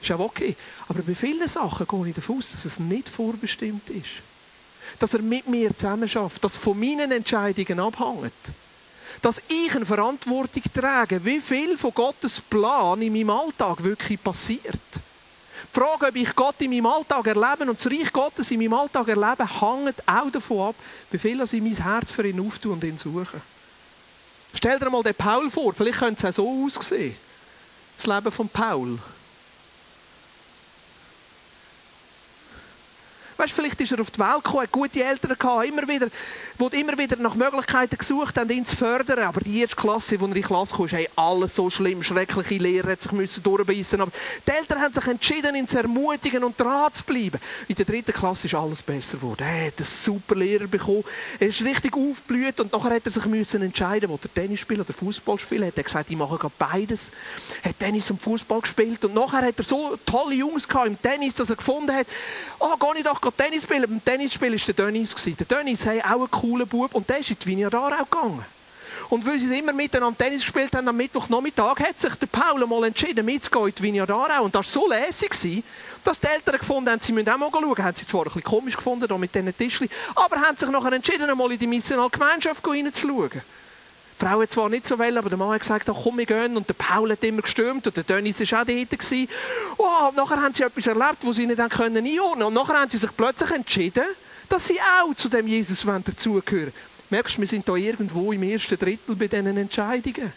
ist 0.00 0.12
auch 0.12 0.20
okay. 0.20 0.56
Aber 0.88 1.02
bei 1.02 1.14
vielen 1.14 1.48
Sachen 1.48 1.86
gehe 1.86 2.08
ich 2.08 2.14
davon 2.14 2.38
aus, 2.38 2.52
dass 2.52 2.64
es 2.64 2.78
nicht 2.78 3.08
vorbestimmt 3.08 3.90
ist. 3.90 4.22
Dass 4.98 5.14
er 5.14 5.22
mit 5.22 5.48
mir 5.48 5.76
zusammen 5.76 6.08
schafft, 6.08 6.42
dass 6.44 6.56
von 6.56 6.78
meinen 6.78 7.10
Entscheidungen 7.12 7.80
abhängt 7.80 8.32
dass 9.22 9.42
ich 9.48 9.74
eine 9.74 9.86
Verantwortung 9.86 10.62
trage, 10.72 11.24
wie 11.24 11.40
viel 11.40 11.76
von 11.76 11.92
Gottes 11.92 12.40
Plan 12.40 13.02
in 13.02 13.12
meinem 13.12 13.30
Alltag 13.30 13.82
wirklich 13.82 14.22
passiert. 14.22 14.80
Die 15.62 15.78
Frage, 15.80 16.06
ob 16.06 16.16
ich 16.16 16.34
Gott 16.34 16.60
in 16.60 16.70
meinem 16.70 16.86
Alltag 16.86 17.26
erlebe 17.26 17.70
und 17.70 17.78
das 17.78 17.86
Reich 17.86 18.12
Gottes 18.12 18.50
in 18.50 18.58
meinem 18.58 18.74
Alltag 18.74 19.08
erlebe, 19.08 19.46
hängt 19.60 20.08
auch 20.08 20.30
davon 20.30 20.68
ab, 20.68 20.74
wie 21.10 21.18
viel 21.18 21.40
ich 21.40 21.52
mein 21.52 21.74
Herz 21.74 22.10
für 22.10 22.26
ihn 22.26 22.40
auftue 22.46 22.72
und 22.72 22.84
ihn 22.84 22.98
suche. 22.98 23.40
Stell 24.54 24.78
dir 24.78 24.90
mal 24.90 25.02
den 25.02 25.14
Paul 25.14 25.50
vor, 25.50 25.72
vielleicht 25.72 25.98
könnte 25.98 26.26
es 26.26 26.38
auch 26.38 26.44
so 26.44 26.66
aussehen. 26.66 27.16
Das 27.96 28.06
Leben 28.06 28.32
von 28.32 28.48
Paul. 28.48 28.98
Weißt, 33.40 33.54
vielleicht 33.54 33.80
ist 33.80 33.90
er 33.90 34.02
auf 34.02 34.10
die 34.10 34.20
Welt 34.20 34.44
gekommen, 34.44 34.64
hat 34.64 34.70
gute 34.70 35.02
Eltern 35.02 35.34
gehabt, 35.38 35.66
immer 35.66 35.88
wieder, 35.88 36.08
die 36.58 36.78
immer 36.78 36.98
wieder 36.98 37.16
nach 37.16 37.34
Möglichkeiten 37.34 37.96
gesucht 37.96 38.36
haben, 38.36 38.50
ihn 38.50 38.66
zu 38.66 38.76
fördern. 38.76 39.20
Aber 39.20 39.40
die 39.40 39.60
erste 39.60 39.76
Klasse, 39.76 40.20
wo 40.20 40.26
er 40.26 40.28
in 40.28 40.34
die 40.34 40.42
Klasse 40.42 40.76
kam, 40.76 40.88
hey, 40.88 41.08
alles 41.16 41.56
so 41.56 41.70
schlimm, 41.70 42.02
schreckliche 42.02 42.56
Lehre, 42.56 42.92
hat 42.92 43.00
sich 43.00 43.12
müssen 43.12 43.42
durchbeissen. 43.42 44.02
Aber 44.02 44.12
die 44.46 44.50
Eltern 44.50 44.82
haben 44.82 44.92
sich 44.92 45.06
entschieden, 45.06 45.54
ihn 45.54 45.66
zu 45.66 45.78
ermutigen 45.78 46.44
und 46.44 46.60
dran 46.60 46.92
zu 46.92 47.02
bleiben. 47.02 47.40
In 47.66 47.76
der 47.76 47.86
dritten 47.86 48.12
Klasse 48.12 48.46
ist 48.46 48.54
alles 48.54 48.82
besser 48.82 49.16
geworden. 49.16 49.42
Er 49.42 49.68
hat 49.68 49.78
einen 49.78 49.86
super 49.86 50.34
Lehrer 50.34 50.66
bekommen. 50.66 51.04
Er 51.38 51.48
ist 51.48 51.64
richtig 51.64 51.96
aufgeblüht 51.96 52.60
und 52.60 52.70
nachher 52.74 52.96
hat 52.96 53.06
er 53.06 53.10
sich 53.10 53.24
müssen 53.24 53.62
entscheiden, 53.62 54.10
wo 54.10 54.18
er 54.22 54.34
Tennis 54.34 54.60
spielt 54.60 54.80
oder 54.80 54.92
Fußball 54.92 55.38
spielt. 55.38 55.62
Er 55.62 55.68
hat 55.68 55.82
gesagt, 55.82 56.10
ich 56.10 56.16
mache 56.18 56.36
gerade 56.36 56.52
beides. 56.58 57.10
Er 57.62 57.70
hat 57.70 57.78
Tennis 57.78 58.10
und 58.10 58.20
Fußball 58.20 58.60
gespielt 58.60 59.02
und 59.06 59.14
nachher 59.14 59.46
hat 59.46 59.56
er 59.56 59.64
so 59.64 59.96
tolle 60.04 60.34
Jungs 60.34 60.68
gehabt 60.68 60.88
im 60.88 61.00
Tennis, 61.00 61.34
dass 61.36 61.48
er 61.48 61.56
gefunden 61.56 61.96
hat, 61.96 62.06
oh, 62.58 62.76
gehe 62.76 62.98
ich 62.98 63.04
doch 63.04 63.29
Tennis 63.36 63.62
spielen. 63.64 63.82
Beim 63.82 64.04
Tennisspiel 64.04 64.52
war 64.52 64.74
der 64.74 64.86
Dennis. 64.86 65.14
Der 65.14 65.46
Dennis 65.46 65.86
hat 65.86 66.04
auch 66.04 66.10
einen 66.10 66.30
coolen 66.30 66.68
Bub 66.68 66.94
und 66.94 67.08
der 67.08 67.18
ist 67.18 67.30
in 67.30 67.36
die 67.38 67.46
Vineyard 67.46 67.74
auch 67.74 68.10
gegangen. 68.10 68.44
Und 69.08 69.26
weil 69.26 69.40
sie 69.40 69.58
immer 69.58 69.72
miteinander 69.72 70.16
Tennis 70.16 70.42
gespielt 70.42 70.74
haben, 70.74 70.86
am 70.86 70.96
Mittwochnachmittag 70.96 71.80
hat 71.80 72.00
sich 72.00 72.14
der 72.14 72.26
Paul 72.28 72.64
mal 72.66 72.84
entschieden, 72.84 73.24
mitzugehen 73.26 73.66
in 73.66 73.74
die 73.74 73.82
Vineyard 73.82 74.10
Aarau. 74.10 74.44
Und 74.44 74.54
das 74.54 74.74
war 74.76 74.82
so 74.82 74.88
lässig, 74.88 75.64
dass 76.04 76.20
die 76.20 76.28
Eltern 76.28 76.58
gefunden 76.58 76.90
haben, 76.90 77.00
sie 77.00 77.12
müssen 77.12 77.28
auch 77.28 77.38
mal 77.38 77.50
schauen. 77.50 77.78
Haben 77.78 77.96
sie 77.96 78.06
zwar 78.06 78.20
ein 78.20 78.24
bisschen 78.24 78.44
komisch 78.44 78.76
gefunden, 78.76 79.08
da 79.08 79.18
mit 79.18 79.34
diesen 79.34 79.56
Tischchen, 79.56 79.88
aber 80.14 80.40
haben 80.40 80.56
sich 80.56 80.68
nachher 80.68 80.92
entschieden, 80.92 81.36
mal 81.36 81.50
in 81.50 81.58
die 81.58 81.66
missionale 81.66 82.10
Gemeinschaft 82.10 82.64
reinzuschauen. 82.66 83.42
Die 84.20 84.26
Frau 84.26 84.42
hat 84.42 84.50
zwar 84.50 84.68
nicht 84.68 84.86
so 84.86 84.98
wollen, 84.98 85.16
aber 85.16 85.30
der 85.30 85.38
Mann 85.38 85.52
hat 85.52 85.60
gesagt, 85.60 85.86
komm, 85.86 86.18
wir 86.18 86.26
gehen. 86.26 86.56
Und 86.56 86.68
der 86.68 86.74
Paul 86.74 87.10
hat 87.10 87.24
immer 87.24 87.40
gestürmt 87.40 87.86
und 87.86 87.96
der 87.96 88.04
Dennis 88.04 88.40
war 88.52 88.60
auch 88.60 88.66
dort. 88.66 89.28
Oh, 89.78 90.08
und 90.08 90.16
nachher 90.16 90.42
haben 90.42 90.52
sie 90.52 90.62
etwas 90.62 90.86
erlebt, 90.86 91.18
wo 91.22 91.32
sie 91.32 91.46
nicht 91.46 91.58
einordnen 91.58 92.04
konnten. 92.04 92.42
Und 92.42 92.54
nachher 92.54 92.80
haben 92.80 92.90
sie 92.90 92.98
sich 92.98 93.16
plötzlich 93.16 93.50
entschieden, 93.50 94.04
dass 94.48 94.66
sie 94.66 94.78
auch 94.80 95.14
zu 95.14 95.28
dem 95.28 95.46
Jesus 95.46 95.86
dazugehören 95.86 96.72
Merkst 97.08 97.38
du, 97.38 97.40
wir 97.40 97.48
sind 97.48 97.68
da 97.68 97.74
irgendwo 97.74 98.30
im 98.32 98.42
ersten 98.42 98.78
Drittel 98.78 99.16
bei 99.16 99.26
diesen 99.26 99.56
Entscheidungen. 99.56 100.32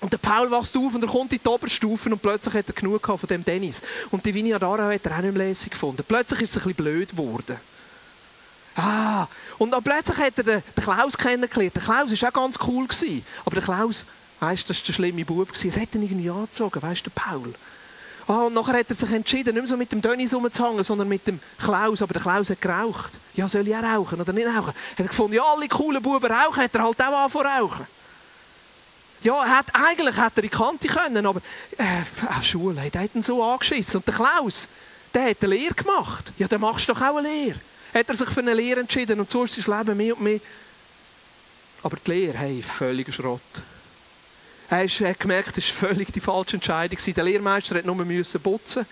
Und 0.00 0.12
der 0.12 0.18
Paul 0.18 0.50
wächst 0.50 0.76
auf 0.76 0.94
und 0.94 1.02
er 1.02 1.08
kommt 1.08 1.32
in 1.32 1.40
die 1.42 1.48
Oberstufen 1.48 2.12
und 2.12 2.20
plötzlich 2.20 2.54
hat 2.54 2.68
er 2.68 2.74
genug 2.74 3.06
von 3.06 3.28
dem 3.30 3.42
Dennis. 3.42 3.80
Und 4.10 4.26
die 4.26 4.34
Vineyard 4.34 4.62
Aarau 4.62 4.92
hat 4.92 5.06
er 5.06 5.16
auch 5.16 5.22
nicht 5.22 5.34
mehr 5.34 5.46
lässig 5.46 5.70
gefunden. 5.70 6.04
Plötzlich 6.06 6.42
ist 6.42 6.50
es 6.50 6.56
ein 6.56 6.74
bisschen 6.74 6.84
blöd 6.84 7.10
geworden. 7.12 7.56
Ah, 8.76 9.28
und 9.58 9.70
dann 9.70 9.82
plötzlich 9.82 10.18
hat 10.18 10.38
er 10.38 10.44
den, 10.44 10.62
Klaus 10.76 11.16
kennengelernt. 11.16 11.74
Der 11.76 11.82
Klaus 11.82 12.22
war 12.22 12.28
auch 12.28 12.32
ganz 12.32 12.58
cool. 12.66 12.86
Gewesen. 12.86 13.24
Aber 13.44 13.54
der 13.54 13.62
Klaus, 13.62 14.04
weißt 14.40 14.68
du, 14.68 14.72
das 14.72 14.78
war 14.78 14.86
der 14.86 14.92
schlimme 14.92 15.24
Bub. 15.24 15.48
Es 15.52 15.78
hat 15.78 15.94
ihn 15.94 16.02
irgendwie 16.02 16.30
angezogen, 16.30 16.82
weißt 16.82 17.06
du, 17.06 17.10
Paul. 17.10 17.54
Ah, 18.26 18.44
und 18.44 18.54
nachher 18.54 18.78
hat 18.78 18.88
er 18.88 18.94
sich 18.94 19.10
entschieden, 19.12 19.54
nicht 19.54 19.62
mehr 19.62 19.68
so 19.68 19.76
mit 19.76 19.92
dem 19.92 20.00
Dennis 20.00 20.32
rumzuhängen, 20.34 20.82
sondern 20.82 21.08
mit 21.08 21.26
dem 21.26 21.40
Klaus. 21.58 22.02
Aber 22.02 22.14
der 22.14 22.22
Klaus 22.22 22.50
hat 22.50 22.60
geraucht. 22.60 23.12
Ja, 23.34 23.48
soll 23.48 23.68
ich 23.68 23.76
auch 23.76 23.82
rauchen 23.82 24.20
oder 24.20 24.32
nicht 24.32 24.46
rauchen? 24.46 24.68
Hat 24.68 24.98
er 24.98 25.06
gefunden, 25.06 25.34
ja, 25.34 25.42
alle 25.42 25.68
coolen 25.68 26.02
Buben 26.02 26.32
rauchen, 26.32 26.62
hat 26.62 26.74
er 26.74 26.82
halt 26.82 27.00
auch 27.00 27.12
angefangen 27.12 27.46
rauchen. 27.46 27.86
Ja, 29.22 29.46
hat, 29.46 29.66
eigentlich 29.74 30.16
hätte 30.16 30.40
er 30.40 30.44
in 30.44 30.50
die 30.50 30.56
Kante 30.56 30.88
können, 30.88 31.24
aber 31.24 31.40
äh, 31.78 32.28
auf 32.28 32.44
Schule 32.44 32.82
hat 32.82 32.94
er 32.94 33.08
ihn 33.14 33.22
so 33.22 33.42
angeschissen. 33.42 33.98
Und 33.98 34.06
der 34.06 34.14
Klaus, 34.14 34.68
der 35.14 35.30
hat 35.30 35.42
eine 35.42 35.54
Lehre 35.54 35.74
gemacht. 35.74 36.32
Ja, 36.38 36.48
dann 36.48 36.60
machst 36.60 36.88
du 36.88 36.92
doch 36.92 37.00
auch 37.00 37.16
eine 37.16 37.28
Lehre. 37.28 37.58
Hat 37.94 38.08
er 38.08 38.14
sich 38.16 38.28
für 38.28 38.40
eine 38.40 38.54
Lehre 38.54 38.80
entschieden 38.80 39.20
und 39.20 39.30
so 39.30 39.44
ist 39.44 39.54
sein 39.54 39.78
Leben 39.78 39.96
mehr 39.96 40.16
und 40.16 40.22
mehr. 40.22 40.40
Aber 41.82 41.96
die 42.04 42.10
Lehre, 42.10 42.38
hey, 42.38 42.62
völliger 42.62 43.12
Schrott. 43.12 43.40
Er 44.68 44.88
hat 44.88 45.20
gemerkt, 45.20 45.56
das 45.56 45.70
war 45.80 45.90
völlig 45.90 46.12
die 46.12 46.20
falsche 46.20 46.56
Entscheidung. 46.56 46.98
Der 47.14 47.24
Lehrmeister 47.24 47.74
musste 47.74 48.38
nur 48.38 48.42
putzen. 48.42 48.86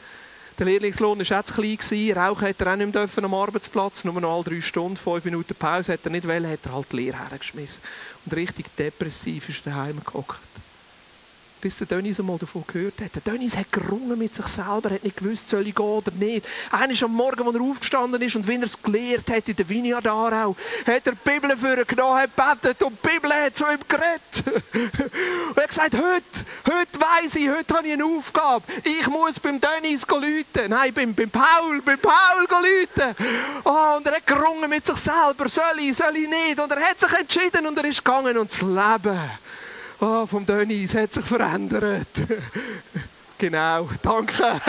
Der 0.59 0.67
Lehrlingslohn 0.67 1.19
war 1.19 1.41
auch 1.41 1.45
zu 1.45 1.55
klein. 1.55 2.13
Rauchen 2.13 2.49
hat 2.49 2.61
er 2.61 2.73
auch 2.73 2.77
nicht 2.77 2.95
mehr 2.95 3.25
am 3.25 3.35
Arbeitsplatz. 3.35 4.05
Nur 4.05 4.21
noch 4.21 4.35
alle 4.35 4.45
drei 4.45 4.61
Stunden, 4.61 4.97
fünf 4.97 5.25
Minuten 5.25 5.55
Pause 5.55 5.95
hat 5.95 6.01
er 6.05 6.11
nicht 6.11 6.29
wollen, 6.29 6.49
hat 6.49 6.61
er 6.65 6.75
halt 6.75 6.93
die 6.93 6.97
Lehre 6.97 7.19
hergeschmissen. 7.19 7.83
Und 8.27 8.37
richtig 8.37 8.67
depressiv 8.77 9.49
ist 9.49 9.67
er 9.67 9.73
daheim 9.73 10.01
gehockt 10.05 10.52
bis 11.63 11.79
der 11.79 11.87
Dennis 11.87 12.19
einmal 12.19 12.39
davon 12.39 12.65
gehört 12.67 13.01
hat. 13.01 13.15
Der 13.15 13.33
Dennis 13.33 13.57
hat 13.57 13.71
gerungen 13.71 14.19
mit 14.19 14.35
sich 14.35 14.47
selber, 14.49 14.91
hat 14.91 15.05
nicht 15.05 15.17
gewusst, 15.17 15.49
soll 15.49 15.65
ich 15.65 15.75
gehen 15.75 15.87
oder 15.87 16.11
nicht. 16.11 16.45
Einer 16.73 17.03
am 17.05 17.15
Morgen, 17.15 17.47
als 17.47 17.55
er 17.55 17.63
aufgestanden 17.63 18.21
ist 18.21 18.35
und 18.35 18.49
wie 18.49 18.57
er 18.57 18.65
es 18.65 18.83
gelehrt 18.83 19.31
hat 19.31 19.49
in 19.49 19.55
der 19.55 19.69
Vineyard 19.69 20.07
Aarau, 20.09 20.57
hat 20.85 21.07
er 21.07 21.13
die 21.13 21.31
Bibel 21.31 21.57
für 21.57 21.79
ihn 21.79 21.87
genommen, 21.87 22.19
hat 22.19 22.31
gebetet 22.37 22.83
und 22.83 22.99
die 23.01 23.09
Bibel 23.09 23.33
hat 23.33 23.55
zu 23.55 23.65
ihm 23.65 23.79
geredet. 23.89 24.63
und 25.49 25.57
er 25.57 25.63
hat 25.63 25.69
gesagt, 25.69 25.95
heute, 25.95 26.45
heute 26.69 27.01
weiss 27.01 27.37
ich, 27.37 27.49
heute 27.49 27.75
habe 27.75 27.87
ich 27.87 27.93
eine 27.93 28.05
Aufgabe. 28.07 28.65
Ich 28.83 29.07
muss 29.07 29.39
beim 29.39 29.61
Dennis 29.61 30.05
läuten. 30.09 30.69
Nein, 30.69 30.93
beim, 30.93 31.15
beim 31.15 31.31
Paul, 31.31 31.81
beim 31.85 31.99
Paul 32.01 32.47
läuten. 32.51 33.15
Oh, 33.63 33.99
und 33.99 34.07
er 34.07 34.17
hat 34.17 34.27
gerungen 34.27 34.69
mit 34.69 34.85
sich 34.85 34.97
selber, 34.97 35.49
soll 35.49 35.79
ich, 35.79 35.97
soll 35.97 36.17
ich 36.17 36.29
nicht. 36.29 36.59
Und 36.59 36.73
er 36.73 36.81
hat 36.81 36.99
sich 36.99 37.13
entschieden 37.13 37.69
und 37.69 37.79
er 37.79 37.85
ist 37.85 38.05
gegangen 38.05 38.37
und 38.37 38.51
das 38.51 38.63
Leben 38.63 39.21
oh, 40.03 40.27
vom 40.27 40.45
Dennis 40.45 40.95
hat 40.95 41.13
sich 41.13 41.25
verändert. 41.25 42.09
genau, 43.39 43.89
danke. 44.03 44.43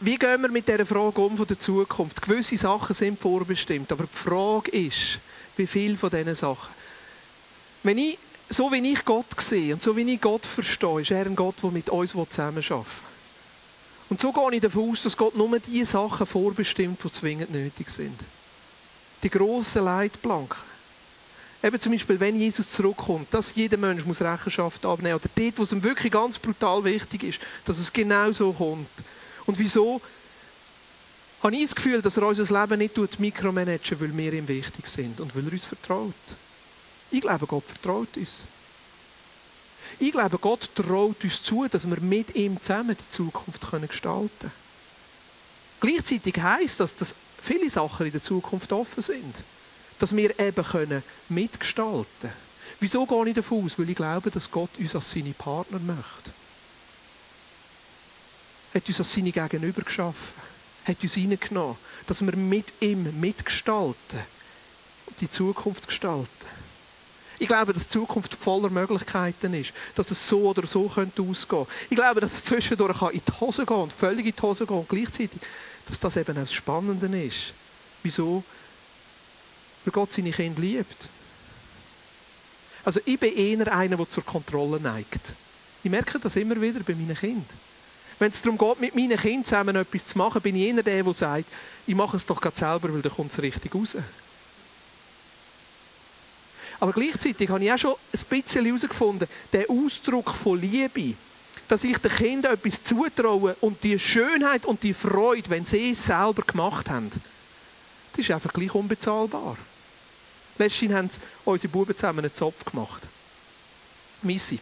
wie 0.00 0.16
gehen 0.16 0.40
wir 0.42 0.48
mit 0.50 0.68
dieser 0.68 0.86
Frage 0.86 1.20
um 1.20 1.36
von 1.36 1.46
der 1.46 1.58
Zukunft? 1.58 2.22
Gewisse 2.22 2.56
Sachen 2.56 2.94
sind 2.94 3.20
vorbestimmt, 3.20 3.90
aber 3.90 4.04
die 4.04 4.16
Frage 4.16 4.70
ist, 4.70 5.18
wie 5.56 5.66
viel 5.66 5.96
von 5.96 6.10
diesen 6.10 6.36
Sachen. 6.36 6.72
Wenn 7.82 7.98
ich, 7.98 8.16
so 8.48 8.70
wie 8.70 8.92
ich 8.92 9.04
Gott 9.04 9.26
sehe 9.38 9.74
und 9.74 9.82
so 9.82 9.96
wie 9.96 10.12
ich 10.12 10.20
Gott 10.20 10.46
verstehe, 10.46 11.00
ist 11.00 11.10
er 11.10 11.26
ein 11.26 11.34
Gott, 11.34 11.56
der 11.62 11.70
mit 11.70 11.90
uns 11.90 12.12
zusammenarbeiten 12.12 12.70
will. 12.70 12.84
Und 14.08 14.20
so 14.20 14.32
gehe 14.32 14.54
ich 14.54 14.60
davon 14.60 14.90
aus, 14.90 15.02
dass 15.02 15.16
Gott 15.16 15.36
nur 15.36 15.58
die 15.58 15.84
Sachen 15.84 16.26
vorbestimmt, 16.26 17.02
die 17.02 17.10
zwingend 17.10 17.50
nötig 17.50 17.90
sind. 17.90 18.18
Die 19.22 19.30
grossen 19.30 19.84
Leitplanken. 19.84 20.58
Eben 21.62 21.80
zum 21.80 21.92
Beispiel, 21.92 22.20
wenn 22.20 22.38
Jesus 22.38 22.68
zurückkommt, 22.68 23.32
dass 23.32 23.54
jeder 23.54 23.76
Mensch 23.76 24.04
muss 24.04 24.22
Rechenschaft 24.22 24.84
abnehmen 24.86 25.14
muss. 25.14 25.24
Oder 25.24 25.30
dort, 25.34 25.58
wo 25.58 25.62
es 25.64 25.72
ihm 25.72 25.82
wirklich 25.82 26.12
ganz 26.12 26.38
brutal 26.38 26.84
wichtig 26.84 27.24
ist, 27.24 27.40
dass 27.64 27.78
es 27.78 27.92
genau 27.92 28.30
so 28.30 28.52
kommt. 28.52 28.88
Und 29.46 29.58
wieso 29.58 30.00
habe 31.42 31.56
ich 31.56 31.62
das 31.62 31.74
Gefühl, 31.74 32.02
dass 32.02 32.16
er 32.16 32.26
unser 32.26 32.60
Leben 32.60 32.78
nicht 32.78 33.20
mikromanagen 33.20 34.00
weil 34.00 34.16
wir 34.16 34.32
ihm 34.32 34.48
wichtig 34.48 34.86
sind 34.86 35.20
und 35.20 35.34
weil 35.34 35.46
er 35.46 35.52
uns 35.52 35.64
vertraut. 35.64 36.14
Ich 37.10 37.20
glaube, 37.20 37.46
Gott 37.46 37.64
vertraut 37.64 38.16
uns. 38.16 38.44
Ich 39.98 40.12
glaube, 40.12 40.38
Gott 40.38 40.70
traut 40.74 41.22
uns 41.24 41.42
zu, 41.42 41.66
dass 41.68 41.88
wir 41.88 42.00
mit 42.00 42.34
ihm 42.34 42.60
zusammen 42.60 42.96
die 42.96 43.08
Zukunft 43.10 43.62
gestalten 43.88 44.30
können. 44.38 44.52
Gleichzeitig 45.80 46.42
heisst 46.42 46.80
das, 46.80 46.94
dass 46.94 47.14
viele 47.40 47.68
Sachen 47.70 48.06
in 48.06 48.12
der 48.12 48.22
Zukunft 48.22 48.72
offen 48.72 49.02
sind. 49.02 49.42
Dass 49.98 50.14
wir 50.14 50.38
eben 50.38 51.02
mitgestalten 51.28 52.04
können. 52.20 52.32
Wieso 52.80 53.06
gehe 53.06 53.28
ich 53.28 53.34
davon 53.34 53.64
aus? 53.64 53.78
Weil 53.78 53.90
ich 53.90 53.96
glaube, 53.96 54.30
dass 54.30 54.50
Gott 54.50 54.70
uns 54.78 54.94
als 54.94 55.10
seine 55.10 55.32
Partner 55.32 55.78
möchte. 55.78 56.30
Er 58.72 58.80
hat 58.80 58.88
uns 58.88 58.98
als 58.98 59.12
seine 59.12 59.32
Gegenüber 59.32 59.82
geschaffen. 59.82 60.34
Hat 60.84 61.02
uns 61.02 61.16
reingenommen, 61.16 61.76
dass 62.06 62.24
wir 62.24 62.36
mit 62.36 62.66
ihm 62.80 63.18
mitgestalten 63.18 64.20
und 65.06 65.20
die 65.20 65.30
Zukunft 65.30 65.88
gestalten. 65.88 66.28
Ich 67.38 67.48
glaube, 67.48 67.72
dass 67.72 67.84
die 67.84 67.90
Zukunft 67.90 68.34
voller 68.34 68.70
Möglichkeiten 68.70 69.52
ist. 69.54 69.72
Dass 69.94 70.10
es 70.10 70.26
so 70.26 70.48
oder 70.48 70.66
so 70.66 70.88
könnte 70.88 71.22
ausgehen. 71.22 71.66
Ich 71.90 71.96
glaube, 71.96 72.20
dass 72.20 72.34
es 72.34 72.44
zwischendurch 72.44 73.02
in 73.12 73.22
die 73.26 73.40
Hose 73.40 73.66
gehen 73.66 73.76
und 73.76 73.92
völlig 73.92 74.26
in 74.26 74.34
die 74.34 74.42
Hose 74.42 74.66
gehen 74.66 74.78
und 74.78 74.88
gleichzeitig, 74.88 75.40
dass 75.86 76.00
das 76.00 76.16
eben 76.16 76.36
auch 76.36 76.40
das 76.40 76.52
Spannende 76.52 77.22
ist. 77.22 77.52
Wieso? 78.02 78.42
Weil 79.84 79.92
Gott 79.92 80.12
seine 80.12 80.30
Kinder 80.30 80.60
liebt. 80.60 81.08
Also 82.84 83.00
ich 83.04 83.18
bin 83.18 83.34
eher 83.34 83.76
einer, 83.76 83.96
der 83.96 84.08
zur 84.08 84.24
Kontrolle 84.24 84.80
neigt. 84.80 85.34
Ich 85.82 85.90
merke 85.90 86.18
das 86.18 86.36
immer 86.36 86.60
wieder 86.60 86.80
bei 86.80 86.94
meinen 86.94 87.16
Kindern. 87.16 87.44
Wenn 88.18 88.30
es 88.30 88.40
darum 88.40 88.56
geht, 88.56 88.80
mit 88.80 88.94
meinen 88.94 89.18
Kindern 89.18 89.44
zusammen 89.44 89.76
etwas 89.76 90.06
zu 90.06 90.18
machen, 90.18 90.40
bin 90.40 90.56
ich 90.56 90.68
eher 90.68 90.82
der, 90.82 91.02
der 91.02 91.14
sagt, 91.14 91.46
ich 91.86 91.94
mache 91.94 92.16
es 92.16 92.24
doch 92.24 92.40
gerade 92.40 92.56
selber, 92.56 92.92
weil 92.92 93.02
dann 93.02 93.12
kommt 93.12 93.30
es 93.30 93.42
richtig 93.42 93.74
raus. 93.74 93.96
Aber 96.80 96.92
gleichzeitig 96.92 97.48
habe 97.48 97.64
ich 97.64 97.72
auch 97.72 97.78
schon 97.78 97.94
ein 97.94 98.24
bisschen 98.28 98.64
herausgefunden, 98.66 99.28
der 99.52 99.70
Ausdruck 99.70 100.30
von 100.30 100.60
Liebe, 100.60 101.14
dass 101.68 101.84
ich 101.84 101.98
den 101.98 102.10
Kindern 102.10 102.54
etwas 102.54 102.82
zutraue 102.82 103.56
und 103.60 103.82
die 103.82 103.98
Schönheit 103.98 104.66
und 104.66 104.82
die 104.82 104.94
Freude, 104.94 105.50
wenn 105.50 105.66
sie 105.66 105.90
es 105.90 106.06
selber 106.06 106.42
gemacht 106.42 106.90
haben, 106.90 107.10
das 107.10 108.20
ist 108.24 108.30
einfach 108.30 108.52
gleich 108.52 108.74
unbezahlbar. 108.74 109.56
Letztens 110.58 110.92
haben 110.92 111.10
unsere 111.44 111.72
Buben 111.72 111.96
zusammen 111.96 112.20
einen 112.20 112.34
Zopf 112.34 112.64
gemacht. 112.64 113.02
Missy 114.22 114.58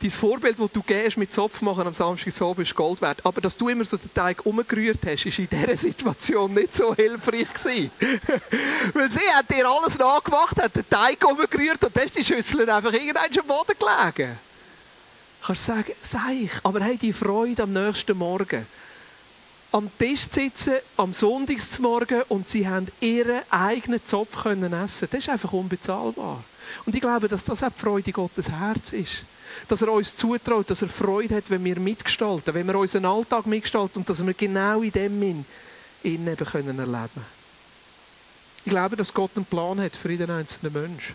dein 0.00 0.10
Vorbild, 0.10 0.58
das 0.58 0.72
du 0.72 0.82
gehst 0.82 1.16
mit 1.16 1.32
Zopf 1.32 1.60
machen 1.62 1.86
am 1.86 1.94
Samstag 1.94 2.32
so 2.32 2.52
ist 2.54 2.74
Gold 2.74 3.00
wert. 3.00 3.24
Aber 3.24 3.40
dass 3.40 3.56
du 3.56 3.68
immer 3.68 3.84
so 3.84 3.96
den 3.96 4.12
Teig 4.12 4.44
umgerührt 4.44 5.00
hast, 5.06 5.26
ist 5.26 5.38
in 5.38 5.48
dieser 5.48 5.76
Situation 5.76 6.52
nicht 6.54 6.74
so 6.74 6.94
hilfreich 6.94 7.52
gewesen. 7.52 7.90
Weil 8.94 9.10
sie 9.10 9.20
hat 9.34 9.50
dir 9.50 9.68
alles 9.68 9.98
nachgemacht, 9.98 10.60
hat 10.60 10.76
den 10.76 10.88
Teig 10.88 11.24
umgerührt 11.24 11.82
und 11.84 11.96
dann 11.96 12.04
ist 12.04 12.16
die 12.16 12.24
Schüssel 12.24 12.68
einfach 12.68 12.92
irgendwann 12.92 13.24
am 13.38 13.46
Boden 13.46 13.74
gelegen. 13.78 14.38
Du 15.40 15.46
kannst 15.46 15.64
sagen, 15.64 15.92
sei 16.00 16.44
ich, 16.44 16.52
aber 16.62 16.80
hey, 16.80 16.96
die 16.96 17.12
Freude 17.12 17.62
am 17.62 17.72
nächsten 17.72 18.16
Morgen. 18.16 18.66
Am 19.72 19.90
Tisch 19.98 20.28
sitzen, 20.30 20.74
am 20.96 21.12
Sonntagsmorgen 21.12 22.22
und 22.28 22.48
sie 22.48 22.68
haben 22.68 22.86
ihren 23.00 23.42
eigenen 23.50 24.04
Zopf 24.06 24.42
können 24.42 24.72
essen. 24.72 25.08
Das 25.10 25.20
ist 25.20 25.28
einfach 25.28 25.52
unbezahlbar. 25.52 26.42
Und 26.86 26.94
ich 26.94 27.00
glaube, 27.00 27.28
dass 27.28 27.44
das 27.44 27.62
auch 27.62 27.70
die 27.70 27.80
Freude 27.80 28.12
Gottes 28.12 28.50
Herz 28.50 28.92
ist 28.92 29.24
dass 29.68 29.82
er 29.82 29.92
uns 29.92 30.16
zutraut, 30.16 30.70
dass 30.70 30.82
er 30.82 30.88
Freude 30.88 31.36
hat, 31.36 31.50
wenn 31.50 31.64
wir 31.64 31.78
mitgestalten, 31.78 32.54
wenn 32.54 32.66
wir 32.66 32.78
unseren 32.78 33.06
Alltag 33.06 33.46
mitgestalten 33.46 34.00
und 34.00 34.10
dass 34.10 34.24
wir 34.24 34.34
genau 34.34 34.82
in 34.82 34.92
dem 34.92 35.22
in 35.22 35.44
ihn 36.02 36.26
eben 36.26 36.46
können 36.46 36.78
erleben 36.78 37.24
Ich 38.64 38.70
glaube, 38.70 38.96
dass 38.96 39.12
Gott 39.12 39.32
einen 39.36 39.44
Plan 39.44 39.80
hat 39.80 39.96
für 39.96 40.10
jeden 40.10 40.30
einzelnen 40.30 40.72
Menschen. 40.72 41.14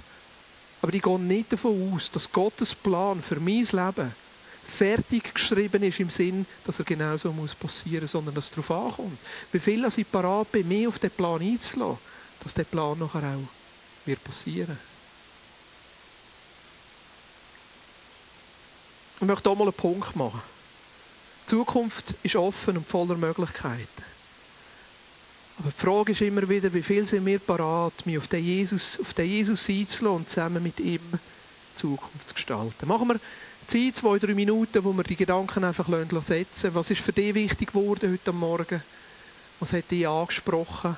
Aber 0.81 0.93
ich 0.93 1.01
gehe 1.01 1.19
nicht 1.19 1.53
davon 1.53 1.93
aus, 1.93 2.09
dass 2.11 2.31
Gottes 2.31 2.73
Plan 2.73 3.21
für 3.21 3.39
mein 3.39 3.67
Leben 3.71 4.13
fertig 4.63 5.33
geschrieben 5.33 5.83
ist 5.83 5.99
im 5.99 6.09
Sinn, 6.09 6.45
dass 6.65 6.79
er 6.79 6.85
genauso 6.85 7.31
muss 7.31 7.55
passieren, 7.55 8.07
sondern 8.07 8.35
dass 8.35 8.45
es 8.45 8.51
darauf 8.51 8.71
ankommt. 8.71 9.17
Wie 9.51 9.59
viel 9.59 9.85
ich 9.85 10.11
parat 10.11 10.51
bin, 10.51 10.67
mehr 10.67 10.87
auf 10.87 10.99
den 10.99 11.11
Plan 11.11 11.41
einzulassen, 11.41 11.97
dass 12.43 12.53
der 12.53 12.63
Plan 12.63 12.97
nachher 12.97 13.23
auch 13.23 14.05
wird 14.05 14.23
passieren. 14.23 14.88
Ich 19.21 19.27
möchte 19.27 19.49
hier 19.49 19.55
mal 19.57 19.65
einen 19.65 19.73
Punkt 19.73 20.15
machen. 20.15 20.41
Die 21.43 21.49
Zukunft 21.49 22.15
ist 22.23 22.37
offen 22.37 22.77
und 22.77 22.87
voller 22.87 23.15
Möglichkeiten. 23.15 24.03
Aber 25.57 25.71
die 25.71 25.81
Frage 25.81 26.11
ist 26.13 26.21
immer 26.21 26.47
wieder, 26.47 26.73
wie 26.73 26.81
viel 26.81 27.05
sind 27.05 27.25
wir 27.25 27.39
parat, 27.39 28.05
mich 28.05 28.17
auf 28.17 28.29
den 28.29 28.45
Jesus, 28.45 28.97
auf 28.97 29.13
den 29.13 29.27
Jesus 29.27 29.67
einzulassen 29.67 30.07
und 30.07 30.29
zusammen 30.29 30.63
mit 30.63 30.79
ihm 30.79 31.01
die 31.11 31.75
Zukunft 31.75 32.29
zu 32.29 32.33
gestalten. 32.33 32.87
Machen 32.87 33.09
wir 33.09 33.19
Zeit, 33.67 33.97
zwei, 33.97 34.19
drei 34.19 34.33
Minuten, 34.33 34.83
wo 34.85 34.93
wir 34.93 35.03
die 35.03 35.17
Gedanken 35.17 35.65
einfach 35.65 35.87
setzen 36.21 36.73
Was 36.73 36.89
ist 36.89 37.01
für 37.01 37.11
dich 37.11 37.35
wichtig 37.35 37.73
geworden 37.73 38.11
heute 38.13 38.31
Morgen? 38.31 38.81
Was 39.59 39.73
hat 39.73 39.91
dich 39.91 40.07
angesprochen? 40.07 40.95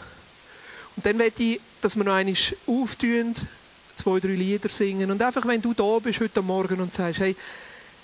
Und 0.96 1.06
dann 1.06 1.18
möchte 1.18 1.42
ich, 1.42 1.62
dass 1.82 1.96
wir 1.96 2.04
noch 2.04 2.14
einmal 2.14 2.36
auftun, 2.68 3.34
zwei, 3.96 4.20
drei 4.20 4.36
Lieder 4.36 4.70
singen. 4.70 5.10
Und 5.10 5.24
einfach, 5.24 5.48
wenn 5.48 5.62
du 5.62 5.74
da 5.74 5.98
bist 5.98 6.20
heute 6.20 6.44
Morgen 6.44 6.80
und 6.82 6.94
sagst, 6.94 7.20
hey, 7.20 7.36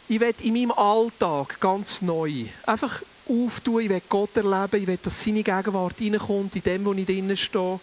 ich 0.10 0.20
will 0.20 0.34
in 0.42 0.54
meinem 0.54 0.72
Alltag 0.72 1.60
ganz 1.60 2.02
neu 2.02 2.46
einfach 2.66 3.02
auftun, 3.28 3.82
ich 3.82 3.90
will 3.90 4.02
Gott 4.08 4.38
erleben, 4.38 4.82
ich 4.82 4.88
will, 4.88 5.00
dass 5.02 5.24
seine 5.24 5.44
Gegenwart 5.44 5.96
reinkommt, 6.00 6.56
in 6.56 6.64
dem, 6.64 6.86
wo 6.86 6.94
ich 6.94 7.06
drinnen 7.06 7.36
stehe. 7.36 7.80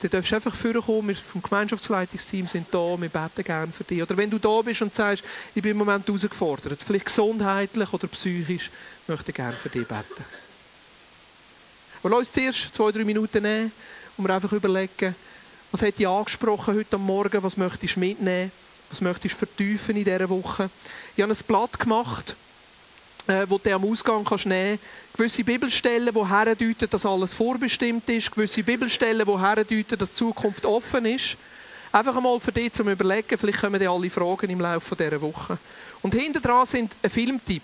Dann 0.00 0.10
darfst 0.10 0.32
du 0.32 0.34
einfach 0.34 0.54
vorkommen, 0.54 1.08
wir 1.08 1.16
vom 1.16 1.42
Gemeinschaftsleitungsteam 1.42 2.46
sind 2.46 2.66
da, 2.70 3.00
wir 3.00 3.08
beten 3.08 3.42
gerne 3.42 3.72
für 3.72 3.84
dich. 3.84 4.02
Oder 4.02 4.16
wenn 4.16 4.28
du 4.28 4.38
da 4.38 4.60
bist 4.60 4.82
und 4.82 4.94
sagst, 4.94 5.24
ich 5.54 5.62
bin 5.62 5.70
im 5.70 5.78
Moment 5.78 6.06
herausgefordert, 6.06 6.82
vielleicht 6.82 7.06
gesundheitlich 7.06 7.90
oder 7.90 8.08
psychisch, 8.08 8.70
möchte 9.06 9.30
ich 9.30 9.36
gerne 9.36 9.52
für 9.52 9.70
dich 9.70 9.88
beten. 9.88 10.24
Aber 12.02 12.10
lass 12.10 12.18
uns 12.18 12.32
zuerst 12.32 12.74
zwei, 12.74 12.92
drei 12.92 13.04
Minuten 13.04 13.42
nehmen 13.42 13.72
und 14.18 14.28
wir 14.28 14.34
einfach 14.34 14.52
überlegen, 14.52 15.14
was 15.72 15.80
hat 15.80 15.98
dich 15.98 16.06
angesprochen 16.06 16.74
heute 16.74 16.98
Morgen, 16.98 17.42
was 17.42 17.56
möchtest 17.56 17.96
du 17.96 18.00
mitnehmen? 18.00 18.52
Was 18.90 19.00
möchtest 19.00 19.34
du 19.34 19.38
vertiefen 19.38 19.96
in 19.96 20.04
dieser 20.04 20.28
Woche? 20.28 20.70
Ich 21.16 21.22
habe 21.22 21.32
ein 21.32 21.38
Blatt 21.46 21.78
gemacht 21.78 22.36
äh, 23.26 23.46
wo 23.48 23.58
du 23.58 23.74
am 23.74 23.84
Ausgang 23.84 24.24
kannst 24.24 24.46
nehmen 24.46 24.78
Gewisse 25.16 25.44
Bibelstellen, 25.44 26.12
die 26.14 26.28
herdeuten, 26.28 26.90
dass 26.90 27.06
alles 27.06 27.32
vorbestimmt 27.32 28.08
ist. 28.08 28.30
Gewisse 28.30 28.62
Bibelstellen, 28.62 29.26
die 29.26 29.38
herdeuten, 29.38 29.98
dass 29.98 30.10
die 30.10 30.16
Zukunft 30.16 30.66
offen 30.66 31.06
ist. 31.06 31.36
Einfach 31.92 32.16
einmal 32.16 32.40
für 32.40 32.52
dich 32.52 32.72
zum 32.72 32.88
Überlegen, 32.88 33.38
vielleicht 33.38 33.60
kommen 33.60 33.78
dir 33.78 33.90
alle 33.90 34.10
Fragen 34.10 34.50
im 34.50 34.60
Laufe 34.60 34.96
dieser 34.96 35.20
Woche. 35.20 35.58
Und 36.02 36.14
hinter 36.14 36.40
dran 36.40 36.66
sind 36.66 36.92
ein 37.02 37.10
Filmtipp. 37.10 37.62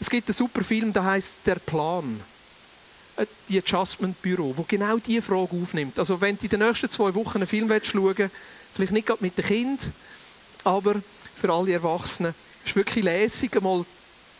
Es 0.00 0.10
gibt 0.10 0.28
einen 0.28 0.34
super 0.34 0.64
Film, 0.64 0.92
der 0.92 1.04
heißt 1.04 1.36
Der 1.46 1.56
Plan. 1.56 2.20
Äh, 3.16 3.26
die 3.48 3.58
Adjustment 3.58 4.20
Büro, 4.20 4.52
wo 4.56 4.64
genau 4.66 4.98
diese 4.98 5.22
Frage 5.22 5.56
aufnimmt. 5.62 5.98
Also 5.98 6.20
wenn 6.20 6.36
du 6.36 6.44
in 6.44 6.50
den 6.50 6.60
nächsten 6.60 6.90
zwei 6.90 7.14
Wochen 7.14 7.38
einen 7.38 7.46
Film 7.46 7.68
schauen 7.84 8.18
willst, 8.18 8.34
vielleicht 8.74 8.92
nicht 8.92 9.06
gerade 9.06 9.22
mit 9.22 9.38
dem 9.38 9.44
Kind, 9.44 9.90
aber 10.64 10.96
für 11.34 11.52
alle 11.52 11.72
Erwachsenen, 11.72 12.34
ist 12.64 12.76
wirklich 12.76 13.04
lässig, 13.04 13.56
einmal 13.56 13.84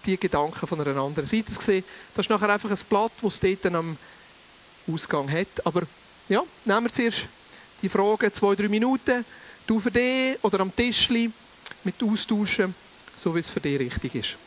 die 0.04 0.16
Gedanken 0.16 0.66
von 0.66 0.80
einer 0.80 1.00
anderen 1.00 1.26
Seite 1.26 1.52
zu 1.52 1.60
sehen. 1.60 1.84
Das 2.14 2.26
ist 2.26 2.30
nachher 2.30 2.50
einfach 2.50 2.70
ein 2.70 2.78
Blatt, 2.88 3.12
das 3.22 3.34
es 3.34 3.40
dort 3.40 3.74
am 3.74 3.96
Ausgang 4.86 5.30
hat. 5.30 5.64
Aber 5.64 5.82
ja, 6.28 6.42
nehmen 6.64 6.84
wir 6.84 6.92
zuerst 6.92 7.26
die 7.82 7.88
Fragen, 7.88 8.32
zwei, 8.32 8.54
drei 8.54 8.68
Minuten, 8.68 9.24
du 9.66 9.80
für 9.80 9.90
dich 9.90 10.36
oder 10.42 10.60
am 10.60 10.74
Tischli 10.74 11.30
mit 11.84 12.02
austauschen, 12.02 12.74
so 13.16 13.34
wie 13.34 13.40
es 13.40 13.48
für 13.48 13.60
dich 13.60 13.78
richtig 13.78 14.14
ist. 14.14 14.38